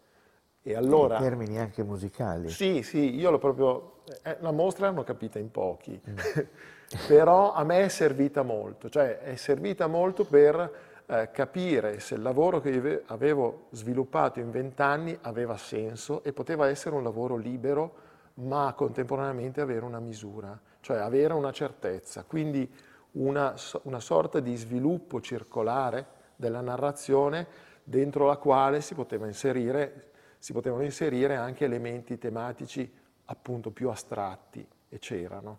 E 0.62 0.75
allora... 0.75 1.17
In 1.17 1.23
termini 1.23 1.59
anche 1.59 1.83
musicali. 1.83 2.49
Sì, 2.49 2.83
sì, 2.83 3.17
io 3.17 3.31
l'ho 3.31 3.39
proprio... 3.39 4.03
Eh, 4.23 4.37
la 4.41 4.53
mostra 4.53 4.87
l'hanno 4.87 5.05
capita 5.05 5.39
in 5.39 5.51
pochi, 5.51 6.01
mm. 6.09 6.17
però 7.07 7.53
a 7.53 7.65
me 7.65 7.85
è 7.85 7.89
servita 7.89 8.43
molto, 8.43 8.89
cioè 8.89 9.19
è 9.19 9.37
servita 9.37 9.87
molto 9.87 10.25
per 10.25 10.91
eh, 11.12 11.31
capire 11.31 12.00
se 12.00 12.14
il 12.14 12.23
lavoro 12.23 12.59
che 12.61 13.02
avevo 13.07 13.66
sviluppato 13.73 14.40
in 14.40 14.50
vent'anni 14.50 15.16
aveva 15.21 15.59
senso 15.59 16.25
e 16.25 16.33
poteva 16.33 16.69
essere 16.69 16.95
un 16.95 17.02
lavoro 17.02 17.37
libero, 17.37 17.95
ma 18.35 18.73
contemporaneamente 18.75 19.61
avere 19.61 19.85
una 19.85 20.00
misura, 20.00 20.59
cioè 20.81 20.97
avere 20.97 21.35
una 21.35 21.52
certezza. 21.52 22.25
Quindi 22.25 22.66
una, 23.12 23.54
una 23.83 24.00
sorta 24.00 24.40
di 24.40 24.57
sviluppo 24.57 25.21
circolare 25.21 26.07
della 26.35 26.62
narrazione 26.62 27.47
dentro 27.85 28.25
la 28.25 28.38
quale 28.38 28.81
si, 28.81 28.95
poteva 28.95 29.26
inserire, 29.26 30.12
si 30.38 30.54
potevano 30.54 30.83
inserire 30.83 31.37
anche 31.37 31.66
elementi 31.66 32.16
tematici 32.16 32.90
appunto 33.26 33.71
più 33.71 33.90
astratti, 33.90 34.66
e 34.88 34.99
c'erano. 34.99 35.59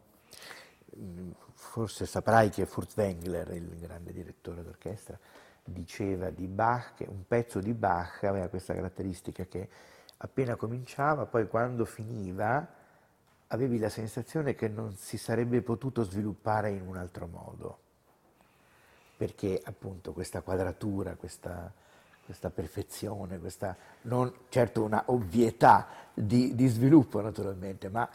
Forse 1.53 2.07
saprai 2.07 2.49
che 2.49 2.65
Furtwängler, 2.65 3.51
il 3.51 3.77
grande 3.79 4.11
direttore 4.11 4.63
d'orchestra, 4.63 5.17
diceva 5.63 6.29
di 6.29 6.47
Bach 6.47 6.95
che 6.95 7.05
un 7.07 7.25
pezzo 7.27 7.59
di 7.59 7.73
Bach 7.73 8.23
aveva 8.23 8.47
questa 8.47 8.73
caratteristica 8.73 9.45
che 9.45 9.69
appena 10.17 10.55
cominciava, 10.55 11.25
poi 11.25 11.47
quando 11.47 11.85
finiva 11.85 12.65
avevi 13.47 13.77
la 13.77 13.89
sensazione 13.89 14.55
che 14.55 14.67
non 14.67 14.95
si 14.95 15.17
sarebbe 15.17 15.61
potuto 15.61 16.03
sviluppare 16.03 16.71
in 16.71 16.87
un 16.87 16.97
altro 16.97 17.27
modo, 17.27 17.79
perché 19.15 19.61
appunto 19.63 20.11
questa 20.11 20.41
quadratura, 20.41 21.15
questa, 21.15 21.71
questa 22.25 22.49
perfezione, 22.49 23.39
questa 23.39 23.75
non 24.03 24.31
certo 24.49 24.83
una 24.83 25.03
ovvietà 25.07 25.87
di, 26.13 26.55
di 26.55 26.67
sviluppo 26.67 27.21
naturalmente, 27.21 27.89
ma... 27.89 28.09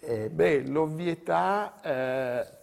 Eh, 0.00 0.30
Beh, 0.30 0.64
l'ovvietà 0.68 1.80
eh, 1.82 2.57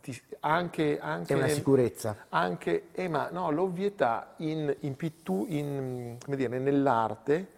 ti, 0.00 0.20
anche, 0.40 0.98
anche, 1.00 1.34
è 1.34 1.36
una 1.36 1.48
sicurezza. 1.48 2.16
Anche, 2.30 2.88
eh, 2.92 3.08
ma 3.08 3.28
no, 3.30 3.50
l'ovvietà 3.50 4.34
in, 4.38 4.74
in 4.80 4.96
pittu, 4.96 5.46
in, 5.48 6.16
dire, 6.26 6.58
nell'arte 6.58 7.48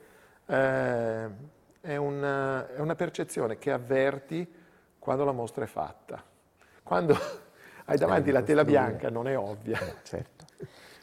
eh, 0.46 1.28
è, 1.80 1.96
una, 1.96 2.68
è, 2.74 2.78
una, 2.78 2.94
percezione 2.94 3.58
che 3.58 3.70
avverti 3.70 4.46
quando 4.98 5.24
la 5.24 5.32
mostra 5.32 5.64
è 5.64 5.68
fatta. 5.68 6.22
Quando 6.82 7.16
hai 7.86 7.98
davanti 7.98 8.30
la 8.30 8.42
tela 8.42 8.64
bianca 8.64 9.10
non 9.10 9.28
è 9.28 9.36
ovvia. 9.36 9.80
Eh, 9.80 9.94
certo. 10.02 10.44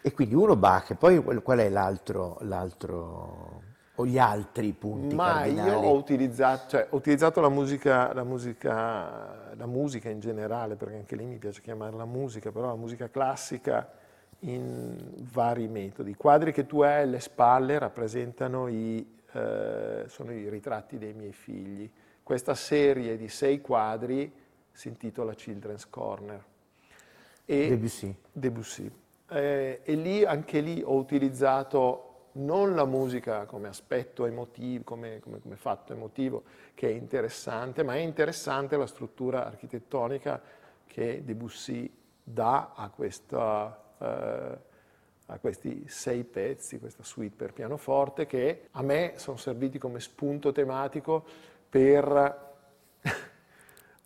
E 0.02 0.14
quindi 0.14 0.36
uno 0.36 0.56
Bach, 0.56 0.94
poi 0.96 1.22
qual 1.42 1.60
è 1.60 1.70
l'altro, 1.70 2.38
l'altro 2.42 3.67
o 4.00 4.06
gli 4.06 4.20
altri 4.20 4.74
punti 4.74 5.16
Ma 5.16 5.34
cardinali? 5.34 5.70
io 5.70 5.78
ho 5.78 5.96
utilizzato, 5.96 6.70
cioè, 6.70 6.88
ho 6.90 6.96
utilizzato 6.98 7.42
la, 7.42 7.50
musica, 7.50 8.14
la, 8.14 8.24
musica, 8.24 9.54
la, 9.56 9.66
musica, 9.66 10.10
in 10.10 10.20
generale, 10.20 10.76
perché 10.76 10.96
anche 10.96 11.16
lì 11.16 11.26
mi 11.26 11.38
piace 11.38 11.62
chiamarla 11.62 12.06
musica, 12.06 12.52
però 12.52 12.68
la 12.68 12.76
musica 12.76 13.10
classica 13.10 13.90
in 14.42 14.96
vari 15.32 15.68
metodi. 15.68 16.12
I 16.12 16.16
quadri 16.16 16.52
che 16.52 16.68
tu 16.68 16.82
hai 16.82 17.04
alle 17.04 17.20
spalle 17.20 17.80
rappresentano 17.80 18.68
i, 18.68 19.20
eh, 19.32 20.04
sono 20.08 20.32
i 20.32 20.48
ritratti 20.48 21.00
dei 21.00 21.14
miei 21.14 21.34
figli. 21.34 21.90
Questa 22.22 22.54
serie 22.54 23.18
di 23.18 23.30
sei 23.30 23.62
quadri 23.62 24.32
si 24.72 24.90
intitola 24.90 25.34
Children's 25.34 25.90
Corner. 25.90 26.44
E, 27.46 27.70
Debussy. 27.70 28.16
Debussy. 28.32 28.92
Eh, 29.30 29.80
e 29.84 29.94
lì, 29.96 30.24
anche 30.24 30.60
lì 30.60 30.84
ho 30.86 30.94
utilizzato 30.94 32.07
non 32.38 32.76
la 32.76 32.86
musica 32.86 33.46
come 33.46 33.68
aspetto 33.68 34.26
emotivo, 34.26 34.84
come, 34.84 35.20
come, 35.20 35.40
come, 35.40 35.56
fatto 35.56 35.94
emotivo, 35.94 36.44
che 36.74 36.90
è 36.90 36.92
interessante, 36.92 37.84
ma 37.84 37.96
è 37.96 38.00
interessante 38.00 38.78
la 38.78 38.88
struttura 38.88 39.46
architettonica 39.46 40.42
che 40.86 41.24
Debussy 41.24 41.92
dà 42.24 42.74
a, 42.76 42.90
questa, 42.90 43.84
eh, 44.00 44.58
a 45.28 45.40
questi 45.40 45.86
sei 45.88 46.24
pezzi, 46.24 46.80
questa 46.80 47.04
suite 47.04 47.36
per 47.36 47.54
pianoforte, 47.54 48.26
che 48.26 48.68
a 48.72 48.82
me 48.82 49.14
sono 49.16 49.38
serviti 49.38 49.78
come 49.78 50.00
spunto 50.00 50.52
tematico 50.52 51.24
per 51.70 52.47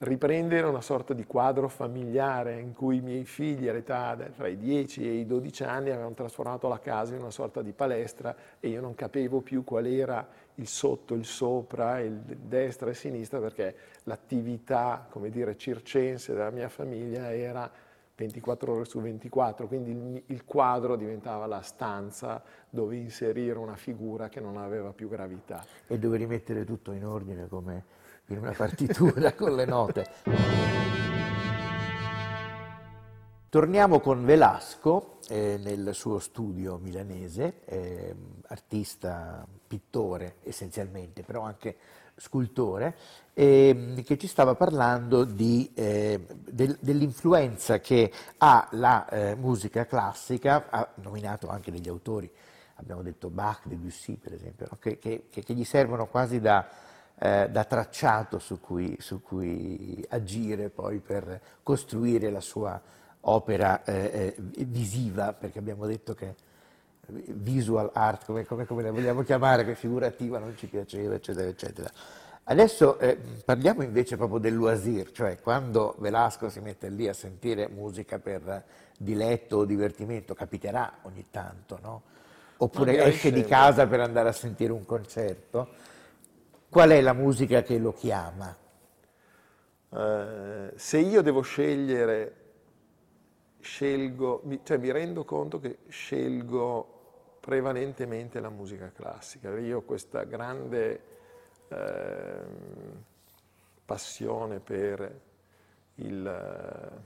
riprendere 0.02 0.66
una 0.66 0.82
sorta 0.82 1.14
di 1.14 1.26
quadro 1.26 1.68
familiare 1.68 2.60
in 2.60 2.74
cui 2.74 2.98
i 2.98 3.02
miei 3.02 3.24
figli 3.24 3.68
all'età 3.68 4.18
tra 4.36 4.48
i 4.48 4.58
10 4.58 5.08
e 5.08 5.14
i 5.14 5.26
12 5.28 5.64
anni 5.64 5.92
avevano 5.92 6.16
trasformato 6.16 6.68
la 6.68 6.80
casa 6.80 7.14
in 7.14 7.22
una 7.22 7.30
sorta 7.30 7.62
di 7.62 7.72
palestra 7.72 8.36
e 8.60 8.70
io 8.70 8.82
non 8.82 8.96
capivo 8.96 9.42
più 9.42 9.64
qual 9.64 9.86
era 9.86 10.28
il 10.56 10.68
sotto, 10.68 11.14
il 11.14 11.26
sopra, 11.26 12.00
il 12.00 12.18
destra 12.18 12.90
e 12.90 12.96
sinistra 12.96 13.40
perché 13.40 13.76
l'attività, 14.04 15.06
come 15.08 15.30
dire, 15.30 15.56
circense 15.56 16.34
della 16.34 16.50
mia 16.50 16.70
famiglia 16.70 17.32
era 17.32 17.70
24 18.16 18.74
ore 18.74 18.86
su 18.86 19.00
24, 19.00 19.68
quindi 19.68 19.92
il, 19.92 20.24
il 20.28 20.46
quadro 20.46 20.96
diventava 20.96 21.46
la 21.46 21.62
stanza 21.62 22.42
dove 22.70 22.96
inserire 22.96 23.58
una 23.60 23.76
figura 23.76 24.30
che 24.30 24.40
non 24.40 24.58
aveva 24.58 24.94
più 24.94 25.10
gravità. 25.10 25.64
E 25.88 26.00
dove 26.00 26.18
rimettere 26.18 26.66
tutto 26.66 26.92
in 26.92 27.06
ordine 27.06 27.48
come 27.48 28.00
in 28.28 28.38
una 28.38 28.52
partitura 28.52 29.34
con 29.36 29.56
le 29.56 29.66
note. 29.66 30.10
Torniamo 33.50 34.00
con 34.00 34.24
Velasco 34.24 35.18
eh, 35.28 35.60
nel 35.62 35.94
suo 35.94 36.20
studio 36.20 36.78
milanese, 36.78 37.62
eh, 37.66 38.16
artista, 38.48 39.46
pittore 39.68 40.36
essenzialmente, 40.44 41.24
però 41.24 41.42
anche 41.42 41.76
scultore, 42.16 42.96
eh, 43.34 44.04
che 44.06 44.18
ci 44.18 44.28
stava 44.28 44.56
parlando 44.56 45.24
di, 45.24 45.72
eh, 45.74 46.26
del, 46.30 46.78
dell'influenza 46.80 47.80
che 47.80 48.12
ha 48.38 48.68
la 48.72 49.08
eh, 49.10 49.36
musica 49.36 49.86
classica, 49.86 50.68
ha 50.70 50.88
nominato 50.96 51.50
anche 51.50 51.72
degli 51.72 51.90
autori, 51.90 52.32
abbiamo 52.76 53.02
detto 53.02 53.30
Bach, 53.30 53.62
Debussy 53.66 54.16
per 54.16 54.34
esempio, 54.34 54.68
no? 54.70 54.78
che, 54.80 54.98
che, 54.98 55.26
che, 55.30 55.54
gli 55.54 55.64
servono 55.64 56.08
quasi 56.08 56.40
da, 56.40 56.68
eh, 57.24 57.50
da 57.52 57.64
tracciato 57.66 58.40
su 58.40 58.60
cui, 58.60 58.98
su 59.00 59.22
cui 59.22 60.04
agire 60.10 60.70
poi 60.70 60.98
per 60.98 61.40
costruire 61.62 62.32
la 62.32 62.42
sua 62.42 62.82
opera 63.22 63.84
eh, 63.84 64.34
eh, 64.36 64.66
visiva, 64.66 65.32
perché 65.32 65.60
abbiamo 65.60 65.86
detto 65.86 66.16
che 66.16 66.34
visual 67.06 67.92
art, 67.94 68.26
come, 68.26 68.44
come, 68.46 68.66
come, 68.66 68.82
la 68.82 68.92
vogliamo 68.92 69.22
chiamare, 69.22 69.64
che 69.66 69.76
figurativa 69.76 70.40
non 70.40 70.58
ci 70.58 70.66
piaceva, 70.66 71.14
eccetera, 71.14 71.48
eccetera. 71.48 71.92
Adesso 72.46 72.98
eh, 72.98 73.20
parliamo 73.46 73.84
invece 73.84 74.18
proprio 74.18 74.40
del 74.40 74.56
loisir, 74.56 75.12
cioè 75.12 75.40
quando 75.40 75.96
Velasco 76.00 76.50
si 76.50 76.60
mette 76.60 76.90
lì 76.90 77.08
a 77.08 77.14
sentire 77.14 77.68
musica 77.68 78.18
per 78.18 78.64
diletto 78.98 79.58
o 79.58 79.66
divertimento, 79.66 80.34
capiterà 80.34 80.92
ogni 81.04 81.28
tanto, 81.30 81.78
no? 81.84 82.02
Oppure 82.58 83.04
esce 83.04 83.32
di 83.32 83.44
casa 83.46 83.86
per 83.86 84.00
andare 84.00 84.30
a 84.30 84.34
sentire 84.34 84.72
un 84.72 84.86
concerto. 84.86 85.70
Qual 86.72 86.90
è 86.90 87.02
la 87.02 87.12
musica 87.12 87.64
che 87.64 87.78
lo 87.78 87.92
chiama? 87.92 88.56
Uh, 89.90 90.72
se 90.74 91.00
io 91.00 91.22
devo 91.22 91.42
scegliere 91.42 92.36
scelgo, 93.60 94.42
cioè 94.64 94.78
mi 94.78 94.90
rendo 94.90 95.26
conto 95.26 95.60
che 95.60 95.80
scelgo 95.90 97.36
prevalentemente 97.42 98.40
la 98.40 98.48
musica 98.48 98.90
classica. 98.90 99.50
Io 99.60 99.80
ho 99.80 99.82
questa 99.82 100.24
grande 100.24 101.02
eh, 101.68 102.40
passione 103.84 104.62
per, 104.62 105.22
il, 105.96 107.02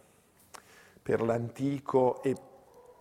per, 1.02 1.22
l'antico 1.24 2.22
e 2.22 2.36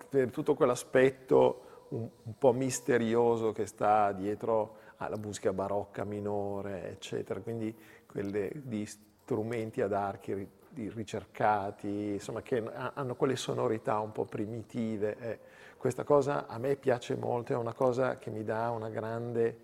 per 0.08 0.30
tutto 0.30 0.54
quell'aspetto 0.54 1.88
un, 1.88 2.08
un, 2.22 2.38
po' 2.38 2.52
misterioso 2.54 3.52
che 3.52 3.66
sta 3.66 4.12
dietro 4.12 4.83
alla 5.04 5.16
musica 5.16 5.52
barocca 5.52 6.04
minore, 6.04 6.90
eccetera. 6.90 7.40
Quindi 7.40 7.74
quelle 8.06 8.50
di 8.54 8.86
strumenti 8.86 9.80
ad 9.80 9.92
archi 9.92 10.48
ricercati, 10.74 12.12
insomma, 12.12 12.42
che 12.42 12.62
hanno 12.94 13.14
quelle 13.14 13.36
sonorità 13.36 13.98
un 14.00 14.12
po' 14.12 14.24
primitive. 14.24 15.16
Eh. 15.18 15.38
Questa 15.76 16.04
cosa 16.04 16.46
a 16.46 16.58
me 16.58 16.76
piace 16.76 17.16
molto, 17.16 17.52
è 17.52 17.56
una 17.56 17.72
cosa 17.72 18.18
che 18.18 18.30
mi 18.30 18.44
dà 18.44 18.70
una 18.70 18.88
grande 18.88 19.56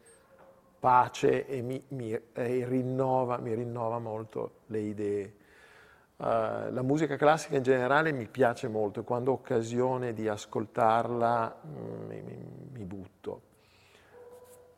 pace 0.78 1.47
e 1.47 1.61
mi, 1.62 1.82
mi, 1.88 2.12
e 2.32 2.64
rinnova, 2.66 3.38
mi 3.38 3.54
rinnova, 3.54 3.99
molto 3.99 4.61
le 4.66 4.78
idee. 4.80 5.35
Uh, 6.16 6.70
la 6.70 6.82
musica 6.82 7.16
classica 7.16 7.56
in 7.56 7.62
generale 7.62 8.12
mi 8.12 8.26
piace 8.26 8.68
molto 8.68 9.00
e 9.00 9.04
quando 9.04 9.30
ho 9.30 9.35
occasione 9.35 10.12
di 10.12 10.28
ascoltarla 10.28 11.61
mm, 11.66 12.09
mi, 12.09 12.23
mi 12.73 12.85
butto. 12.85 13.50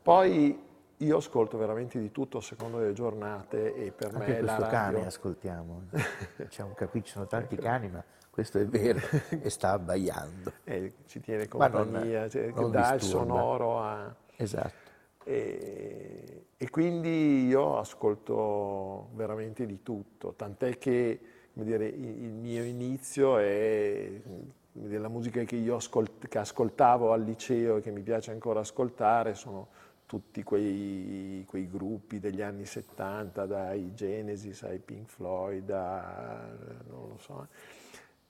Poi 0.03 0.71
io 0.97 1.17
ascolto 1.17 1.57
veramente 1.57 1.99
di 2.01 2.11
tutto 2.11 2.39
a 2.39 2.43
seconda 2.43 2.79
delle 2.79 2.93
giornate 2.93 3.75
e 3.75 3.93
per 3.93 4.15
Anche 4.15 4.33
me 4.33 4.41
la 4.41 4.53
radio... 4.53 4.67
cane 4.69 5.07
ascoltiamo, 5.07 5.83
c'è 6.49 6.63
un 6.63 6.75
capitolo, 6.75 7.05
ci 7.05 7.13
sono 7.13 7.27
tanti 7.27 7.55
ecco. 7.57 7.63
cani 7.63 7.89
ma 7.89 8.05
questo 8.29 8.59
è 8.59 8.67
vero 8.67 9.01
e 9.29 9.49
sta 9.51 9.73
abbaiando. 9.73 10.53
Eh, 10.65 10.95
ci 11.07 11.21
tiene 11.21 11.47
compagnia, 11.47 12.21
non, 12.21 12.31
cioè, 12.31 12.51
non 12.53 12.71
dà 12.71 12.93
disturba. 12.93 12.95
il 12.95 13.01
sonoro 13.03 13.81
a... 13.81 14.15
Esatto. 14.37 14.91
E, 15.25 16.47
e, 16.57 16.71
quindi 16.71 17.47
io 17.47 17.79
ascolto 17.79 19.11
veramente 19.13 19.67
di 19.67 19.83
tutto, 19.85 20.35
tant'è 20.35 20.79
che 20.79 21.21
dire, 21.53 21.87
il 21.87 22.33
mio 22.33 22.65
inizio 22.65 23.39
è 23.39 24.21
della 24.73 25.09
musica 25.09 25.43
che 25.45 25.57
io 25.57 25.77
ascolt- 25.77 26.27
che 26.27 26.39
ascoltavo 26.39 27.13
al 27.13 27.23
liceo 27.23 27.77
e 27.77 27.81
che 27.83 27.91
mi 27.91 28.01
piace 28.01 28.31
ancora 28.31 28.61
ascoltare 28.61 29.35
sono 29.35 29.69
tutti 30.13 30.43
quei, 30.43 31.43
quei, 31.49 31.71
gruppi 31.71 32.21
degli 32.21 32.43
anni 32.43 32.67
70, 32.67 33.47
dai 33.47 33.95
Genesis 33.95 34.63
ai 34.65 34.79
Pink 34.79 35.09
Floyd, 35.09 35.71
a, 35.71 36.51
non 36.87 37.09
lo 37.09 37.17
so. 37.19 37.49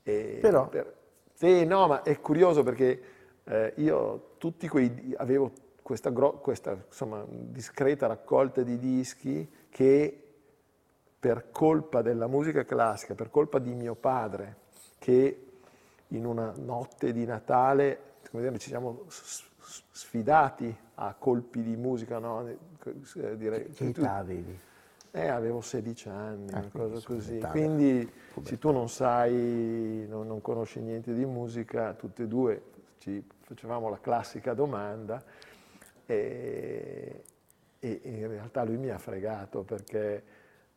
E 0.05 0.39
Però... 0.41 0.69
Per, 0.69 0.95
sì, 1.35 1.65
no, 1.65 1.89
ma 1.89 2.03
è 2.03 2.21
curioso 2.21 2.63
perché 2.63 3.03
eh, 3.43 3.73
io 3.79 4.35
tutti 4.39 4.69
quei, 4.69 5.13
avevo 5.17 5.51
questa, 5.83 6.13
questa 6.13 6.85
insomma, 6.87 7.27
discreta 7.29 8.07
raccolta 8.07 8.63
di 8.63 8.79
dischi 8.79 9.51
che 9.69 10.23
per 11.19 11.51
colpa 11.51 12.01
della 12.01 12.29
musica 12.29 12.65
classica, 12.65 13.17
per 13.17 13.29
colpa 13.29 13.59
di 13.59 13.75
mio 13.75 13.97
padre, 13.97 14.59
che 15.01 15.47
in 16.07 16.27
una 16.27 16.53
notte 16.59 17.13
di 17.13 17.25
Natale, 17.25 18.13
come 18.31 18.45
dire, 18.45 18.57
ci 18.61 18.69
siamo 18.69 19.07
sfidati 19.63 20.75
a 20.97 21.15
colpi 21.19 21.63
di 21.63 21.77
musica, 21.77 22.19
no? 22.19 22.47
Eh, 22.47 23.37
direi, 23.37 23.71
che 23.71 23.89
età 23.89 24.17
avevi? 24.17 24.59
Eh, 25.11 25.29
avevo 25.29 25.61
16 25.61 26.09
anni, 26.09 26.53
ah, 26.53 26.59
una 26.59 26.69
cosa 26.71 27.07
così. 27.07 27.39
Quindi 27.39 28.11
se 28.43 28.59
tu 28.59 28.71
non 28.71 28.89
sai, 28.89 30.07
non, 30.09 30.27
non, 30.27 30.41
conosci 30.41 30.81
niente 30.81 31.13
di 31.13 31.25
musica, 31.25 31.93
tutte 31.95 32.25
e 32.25 32.27
due 32.29 32.63
ci 32.99 33.25
facevamo 33.41 33.89
la 33.89 33.99
classica 34.01 34.55
domanda 34.55 35.23
e, 36.07 37.25
e 37.79 38.01
in 38.05 38.29
realtà 38.29 38.65
lui 38.65 38.77
mi 38.77 38.91
ha 38.91 38.99
fregato 38.99 39.63
perché... 39.63 40.25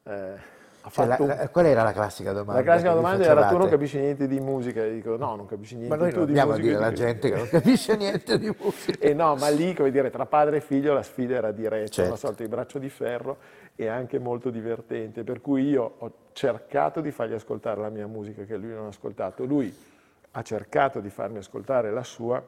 Eh, 0.04 0.63
cioè, 0.91 1.06
la, 1.06 1.17
la, 1.19 1.50
qual 1.50 1.65
era 1.65 1.84
la 1.84 1.91
classica 1.91 2.32
domanda? 2.32 2.62
La 2.62 2.63
classica 2.63 2.93
domanda 2.93 3.24
era 3.24 3.48
tu 3.48 3.58
non 3.58 3.69
capisci 3.69 4.00
niente 4.00 4.28
di 4.28 4.39
musica. 4.39 4.84
E 4.84 4.93
dico 4.93 5.15
no, 5.17 5.36
non 5.36 5.45
capisci 5.45 5.76
niente 5.76 5.95
ma 5.95 6.02
noi 6.02 6.12
tu 6.12 6.19
non 6.19 6.26
di 6.28 6.34
musica. 6.34 6.56
Dire 6.56 6.76
alla 6.76 6.91
gente 6.91 7.30
che 7.30 7.36
non 7.36 7.48
capisce 7.48 7.95
niente 7.95 8.38
di 8.38 8.56
musica. 8.60 8.98
e 9.00 9.13
no, 9.13 9.36
ma 9.36 9.50
lì, 9.50 9.74
come 9.74 9.91
dire, 9.91 10.10
tra 10.10 10.26
padre 10.26 10.58
e 10.58 10.62
figlio 10.62 10.93
la 10.93 11.04
sfida 11.04 11.36
era 11.36 11.52
diretta, 11.52 11.91
certo. 11.91 12.12
una 12.12 12.19
sorta 12.19 12.43
di 12.43 12.50
braccio 12.50 12.80
di 12.80 12.89
ferro 12.89 13.38
e 13.76 13.88
anche 13.88 14.19
molto 14.19 14.50
divertente. 14.50 15.24
Per 15.24 15.41
cui 15.41 15.67
io 15.67 15.95
ho 15.98 16.12
cercato 16.34 17.02
di 17.02 17.12
fargli 17.12 17.34
ascoltare 17.34 17.82
la 17.82 17.89
mia 17.89 18.08
musica 18.08 18.43
che 18.43 18.56
lui 18.56 18.74
non 18.74 18.86
ha 18.86 18.89
ascoltato. 18.89 19.45
Lui 19.45 19.74
ha 20.32 20.41
cercato 20.41 21.00
di 21.00 21.10
farmi 21.10 21.38
ascoltare 21.38 21.91
la 21.91 22.04
sua 22.04 22.43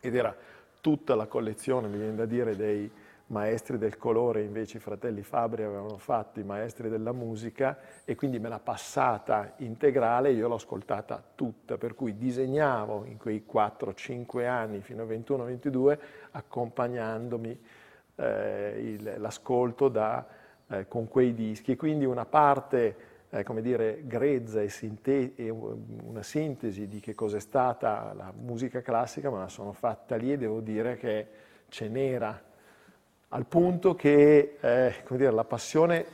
ed 0.00 0.14
era 0.14 0.34
tutta 0.80 1.14
la 1.14 1.26
collezione, 1.26 1.86
mi 1.86 1.96
viene 1.96 2.16
da 2.16 2.26
dire, 2.26 2.56
dei 2.56 2.90
maestri 3.32 3.78
del 3.78 3.96
colore, 3.96 4.42
invece 4.42 4.76
i 4.76 4.80
fratelli 4.80 5.22
Fabri 5.22 5.62
avevano 5.62 5.96
fatto 5.96 6.38
i 6.38 6.44
maestri 6.44 6.88
della 6.88 7.12
musica 7.12 7.78
e 8.04 8.14
quindi 8.14 8.38
me 8.38 8.48
l'ha 8.48 8.60
passata 8.60 9.54
integrale 9.56 10.30
io 10.32 10.48
l'ho 10.48 10.54
ascoltata 10.54 11.22
tutta, 11.34 11.78
per 11.78 11.94
cui 11.94 12.16
disegnavo 12.16 13.04
in 13.06 13.16
quei 13.16 13.44
4-5 13.50 14.46
anni 14.46 14.80
fino 14.80 15.02
a 15.02 15.06
21-22 15.06 15.98
accompagnandomi 16.32 17.60
eh, 18.16 18.98
l'ascolto 19.16 19.90
eh, 20.68 20.86
con 20.86 21.08
quei 21.08 21.34
dischi. 21.34 21.74
Quindi 21.74 22.04
una 22.04 22.26
parte 22.26 23.10
eh, 23.30 23.44
come 23.44 23.62
dire, 23.62 24.02
grezza 24.04 24.60
e, 24.60 24.68
sinte- 24.68 25.32
e, 25.36 25.48
una 25.48 26.22
sintesi 26.22 26.86
di 26.86 27.00
che 27.00 27.14
cos'è 27.14 27.40
stata 27.40 28.12
la 28.14 28.30
musica 28.36 28.82
classica 28.82 29.30
me 29.30 29.38
la 29.38 29.48
sono 29.48 29.72
fatta 29.72 30.16
lì 30.16 30.32
e 30.32 30.36
devo 30.36 30.60
dire 30.60 30.96
che 30.96 31.26
ce 31.68 31.88
n'era 31.88 32.50
al 33.34 33.46
punto 33.46 33.94
che 33.94 34.58
eh, 34.60 34.94
dire, 35.08 35.30
la 35.30 35.44
passione, 35.44 36.04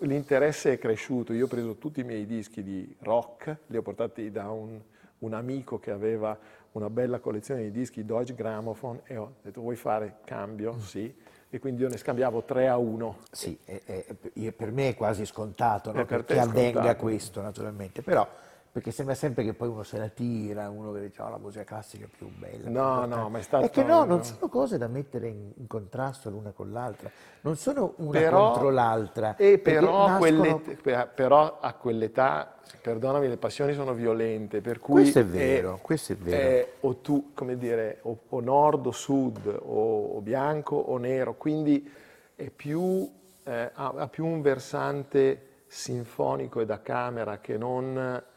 l'interesse 0.00 0.74
è 0.74 0.78
cresciuto. 0.78 1.32
Io 1.32 1.46
ho 1.46 1.48
preso 1.48 1.76
tutti 1.76 2.00
i 2.00 2.04
miei 2.04 2.24
dischi 2.24 2.62
di 2.62 2.94
rock, 3.00 3.56
li 3.66 3.76
ho 3.76 3.82
portati 3.82 4.30
da 4.30 4.50
un, 4.50 4.80
un 5.18 5.34
amico 5.34 5.78
che 5.78 5.90
aveva 5.90 6.38
una 6.72 6.88
bella 6.88 7.18
collezione 7.18 7.62
di 7.62 7.70
dischi 7.72 8.04
Deutsche 8.04 8.34
Grammophon 8.34 9.00
e 9.04 9.16
ho 9.16 9.34
detto 9.42 9.60
vuoi 9.60 9.76
fare 9.76 10.18
cambio? 10.24 10.74
Mm. 10.74 10.78
Sì. 10.78 11.14
E 11.50 11.58
quindi 11.58 11.82
io 11.82 11.88
ne 11.88 11.96
scambiavo 11.96 12.44
3 12.44 12.68
a 12.68 12.78
1. 12.78 13.18
Sì, 13.30 13.58
è, 13.64 13.82
è, 13.84 14.52
per 14.52 14.70
me 14.70 14.90
è 14.90 14.94
quasi 14.94 15.26
scontato 15.26 15.92
no? 15.92 16.04
che 16.06 16.38
avvenga 16.38 16.94
questo 16.94 17.42
naturalmente, 17.42 18.02
però 18.02 18.26
perché 18.72 18.90
sembra 18.90 19.14
sempre 19.14 19.44
che 19.44 19.52
poi 19.52 19.68
uno 19.68 19.82
se 19.82 19.98
la 19.98 20.08
tira, 20.08 20.70
uno 20.70 20.92
che 20.92 21.02
dice 21.02 21.20
oh, 21.20 21.28
la 21.28 21.36
musica 21.36 21.62
classica 21.62 22.06
è 22.06 22.08
più 22.08 22.26
bella. 22.28 22.70
No, 22.70 23.04
no, 23.04 23.28
ma 23.28 23.38
è 23.38 23.42
stato... 23.42 23.66
È 23.66 23.68
che 23.68 23.82
no, 23.82 24.04
non 24.04 24.24
sono 24.24 24.48
cose 24.48 24.78
da 24.78 24.88
mettere 24.88 25.28
in, 25.28 25.52
in 25.54 25.66
contrasto 25.66 26.30
l'una 26.30 26.52
con 26.52 26.72
l'altra, 26.72 27.10
non 27.42 27.56
sono 27.56 27.92
una 27.98 28.18
però, 28.18 28.52
contro 28.52 28.70
l'altra. 28.70 29.36
E 29.36 29.58
però, 29.58 30.06
nascono... 30.08 30.62
però, 31.14 31.58
a 31.60 31.74
quell'età, 31.74 32.54
perdonami, 32.80 33.28
le 33.28 33.36
passioni 33.36 33.74
sono 33.74 33.92
violente, 33.92 34.62
per 34.62 34.78
cui... 34.78 35.02
Questo 35.02 35.18
è 35.18 35.26
vero, 35.26 35.74
è, 35.76 35.80
questo 35.82 36.14
è 36.14 36.16
vero. 36.16 36.38
È, 36.38 36.72
o 36.80 36.96
tu, 36.96 37.32
come 37.34 37.58
dire, 37.58 37.98
o, 38.04 38.20
o 38.26 38.40
nord 38.40 38.86
o 38.86 38.92
sud, 38.92 39.54
o, 39.54 40.14
o, 40.14 40.20
bianco 40.22 40.76
o 40.76 40.96
nero, 40.96 41.34
quindi 41.34 41.92
è 42.34 42.48
più, 42.48 43.06
eh, 43.44 43.70
ha, 43.74 43.92
ha 43.98 44.08
più 44.08 44.24
un 44.24 44.40
versante 44.40 45.48
sinfonico 45.66 46.60
e 46.60 46.64
da 46.64 46.80
camera 46.80 47.38
che 47.38 47.58
non 47.58 48.30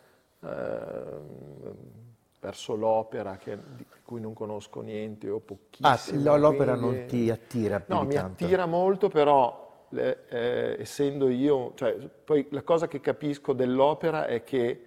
eh, 0.46 1.94
verso 2.40 2.76
l'opera 2.76 3.38
che, 3.38 3.58
di 3.76 3.86
cui 4.04 4.22
non 4.22 4.34
conosco 4.34 4.82
niente 4.82 5.30
o 5.30 5.40
pochissimo. 5.40 5.88
Ah, 6.32 6.38
l'opera 6.38 6.78
quindi... 6.78 6.98
non 6.98 7.06
ti 7.08 7.30
attira 7.32 7.80
più 7.80 7.96
No, 7.96 8.04
mi 8.04 8.14
tanto. 8.14 8.44
attira 8.44 8.66
molto, 8.68 9.10
però 9.10 9.88
le, 9.90 10.28
eh, 10.30 10.76
essendo 10.80 11.28
io, 11.30 11.72
cioè, 11.76 11.94
poi 11.96 12.48
la 12.52 12.62
cosa 12.62 12.88
che 12.88 13.02
capisco 13.02 13.54
dell'opera 13.54 14.28
è 14.28 14.44
che 14.44 14.86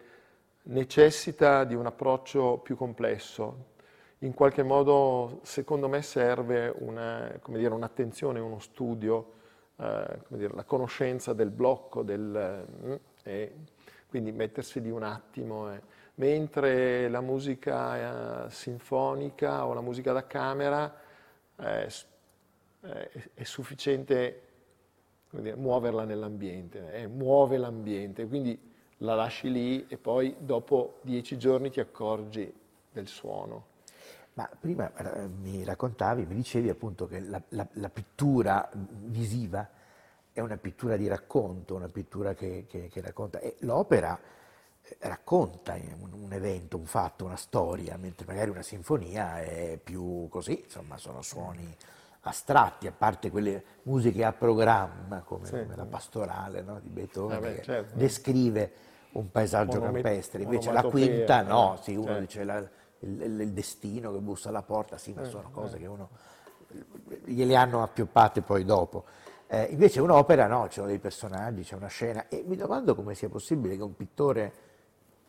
necessita 0.65 1.65
di 1.65 1.75
un 1.75 1.87
approccio 1.87 2.59
più 2.59 2.77
complesso. 2.77 3.77
In 4.19 4.35
qualche 4.35 4.63
modo, 4.63 5.41
secondo 5.43 5.89
me, 5.89 6.03
serve 6.03 6.73
una, 6.79 7.41
dire, 7.47 7.73
un'attenzione, 7.73 8.39
uno 8.39 8.59
studio, 8.59 9.33
eh, 9.77 10.19
dire, 10.29 10.55
la 10.55 10.65
conoscenza 10.65 11.33
del 11.33 11.51
blocco, 11.51 12.03
del, 12.03 13.01
eh, 13.23 13.55
quindi 14.09 14.33
mettersi 14.33 14.81
di 14.81 14.91
un 14.91 15.03
attimo. 15.03 15.73
Eh. 15.73 15.81
Mentre 16.17 17.09
la 17.09 17.21
musica 17.21 18.47
eh, 18.47 18.51
sinfonica 18.51 19.67
o 19.67 19.75
la 19.75 19.81
musica 19.81 20.13
da 20.13 20.27
camera 20.27 20.93
è, 21.55 21.87
è 23.35 23.45
sufficiente 23.45 24.43
dire, 25.31 25.55
muoverla 25.57 26.05
nell'ambiente, 26.05 26.93
eh, 26.93 27.07
muove 27.07 27.59
l'ambiente. 27.59 28.27
Quindi 28.27 28.59
la 28.99 29.15
lasci 29.15 29.51
lì 29.51 29.87
e 29.87 29.97
poi 29.97 30.35
dopo 30.39 30.99
dieci 31.03 31.39
giorni 31.39 31.71
ti 31.71 31.81
accorgi 31.81 32.53
del 32.91 33.07
suono. 33.07 33.77
Ma 34.35 34.49
prima 34.59 34.93
eh, 34.95 35.27
mi 35.27 35.65
raccontavi, 35.65 36.25
mi 36.27 36.35
dicevi 36.35 36.69
appunto 36.69 37.07
che 37.07 37.21
la, 37.21 37.43
la, 37.51 37.67
la, 37.73 37.89
pittura 37.89 38.71
visiva 38.73 39.69
è 40.39 40.41
una 40.41 40.57
pittura 40.57 40.97
di 40.97 41.09
racconto, 41.09 41.75
una 41.75 41.89
pittura 41.89 42.33
che, 42.35 42.65
che, 42.69 42.89
che 42.89 43.01
racconta, 43.01 43.41
e 43.41 43.57
l'opera 43.61 44.19
eh, 44.83 44.97
racconta 45.01 45.75
un, 45.75 46.13
un, 46.13 46.33
evento, 46.33 46.77
un 46.77 46.87
fatto, 46.87 47.25
una 47.25 47.37
storia, 47.37 47.97
mentre 47.97 48.25
magari 48.25 48.51
una 48.51 48.63
sinfonia 48.63 49.41
è 49.41 49.81
più 49.83 50.29
così, 50.29 50.63
insomma 50.65 50.97
sono 50.97 51.23
suoni 51.23 51.77
astratti, 52.21 52.87
a 52.87 52.93
parte 52.97 53.31
quelle 53.31 53.65
musiche 53.83 54.25
a 54.25 54.33
programma 54.33 55.23
come, 55.23 55.47
sì. 55.47 55.53
come 55.53 55.75
la 55.75 55.87
pastorale 55.87 56.63
no, 56.63 56.79
di 56.81 56.89
Beethoven, 56.89 57.39
eh 57.39 57.41
beh, 57.41 57.55
che 57.55 57.63
certo. 57.63 57.97
descrive 57.97 58.73
un 59.13 59.31
paesaggio 59.33 59.81
Monomet- 59.81 60.05
campestre, 60.05 60.43
invece 60.43 60.71
la 60.71 60.83
quinta 60.85 61.43
no, 61.43 61.75
eh, 61.75 61.83
sì, 61.83 61.95
uno 61.97 62.07
certo. 62.07 62.21
dice 62.21 62.45
la, 62.45 62.59
il, 63.01 63.41
il, 63.41 63.53
destino 63.53 64.13
che 64.13 64.19
bussa 64.19 64.51
alla 64.51 64.63
porta, 64.63 64.99
sì, 64.99 65.13
ma 65.15 65.23
eh, 65.23 65.29
sono 65.29 65.51
cose 65.51 65.77
eh. 65.77 65.81
che 65.81 65.87
uno 65.87 66.11
gliele 67.25 67.57
hanno 67.57 67.83
appioppate 67.83 68.43
poi 68.43 68.65
dopo. 68.65 69.05
Eh, 69.51 69.69
invece 69.71 70.01
un'opera 70.01 70.47
no, 70.47 70.67
ci 70.69 70.75
sono 70.75 70.89
dei 70.89 70.99
personaggi, 70.99 71.63
c'è 71.63 71.75
una 71.75 71.89
scena 71.89 72.29
e 72.29 72.45
mi 72.47 72.55
domando 72.55 72.95
come 72.95 73.15
sia 73.15 73.31
possibile 73.31 73.77
che 73.77 73.83
un 73.83 73.97
pittore 73.97 74.53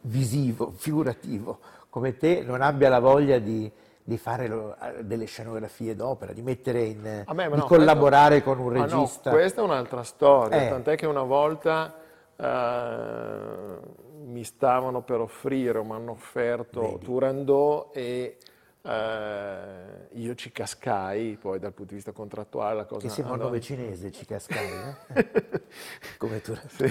visivo, 0.01 0.71
figurativo 0.75 1.59
come 1.89 2.17
te 2.17 2.43
non 2.45 2.61
abbia 2.61 2.89
la 2.89 2.99
voglia 2.99 3.39
di, 3.39 3.71
di 4.03 4.17
fare 4.17 4.47
lo, 4.47 4.75
delle 5.01 5.25
scenografie 5.25 5.95
d'opera, 5.95 6.33
di 6.33 6.41
mettere 6.41 6.83
in, 6.83 6.99
me, 6.99 7.25
di 7.25 7.55
no, 7.55 7.63
collaborare 7.63 8.41
questo, 8.41 8.61
con 8.61 8.73
un 8.73 8.73
regista. 8.73 9.29
No, 9.29 9.35
questa 9.35 9.61
è 9.61 9.63
un'altra 9.63 10.03
storia, 10.03 10.65
eh. 10.65 10.69
tant'è 10.69 10.95
che 10.95 11.05
una 11.05 11.23
volta 11.23 11.95
eh, 12.35 13.77
mi 14.25 14.43
stavano 14.43 15.01
per 15.01 15.21
offrire 15.21 15.79
o 15.79 15.83
mi 15.83 15.93
hanno 15.93 16.11
offerto 16.11 16.81
Vedi. 16.81 17.05
Turandot 17.05 17.95
e 17.95 18.37
eh, 18.81 20.07
io 20.13 20.35
ci 20.35 20.51
cascai, 20.51 21.37
poi 21.37 21.59
dal 21.59 21.73
punto 21.73 21.89
di 21.89 21.95
vista 21.95 22.11
contrattuale 22.11 22.75
la 22.75 22.85
cosa... 22.85 23.07
Che 23.07 23.13
sembra 23.13 23.33
un 23.33 23.39
nome 23.41 23.59
cinese, 23.59 24.11
ci 24.11 24.25
cascai, 24.25 24.69
no? 24.69 24.97
Come 26.17 26.41
Turandot. 26.41 26.69
Sì, 26.69 26.83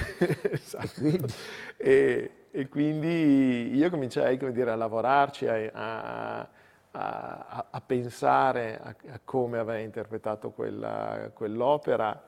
esatto. 0.52 0.86
e, 0.86 0.92
quindi... 0.94 1.34
E, 1.76 2.30
e, 2.50 2.68
quindi... 2.68 3.74
io 3.74 3.90
cominciai 3.90 4.36
dire, 4.52 4.70
a 4.70 4.76
lavorarci, 4.76 5.46
a, 5.46 5.70
a, 5.72 6.48
a, 6.90 7.66
a 7.70 7.80
pensare 7.80 8.80
a, 8.80 9.20
come 9.24 9.58
avrei 9.58 9.84
interpretato 9.84 10.50
quella, 10.50 11.30
quell'opera 11.32 12.22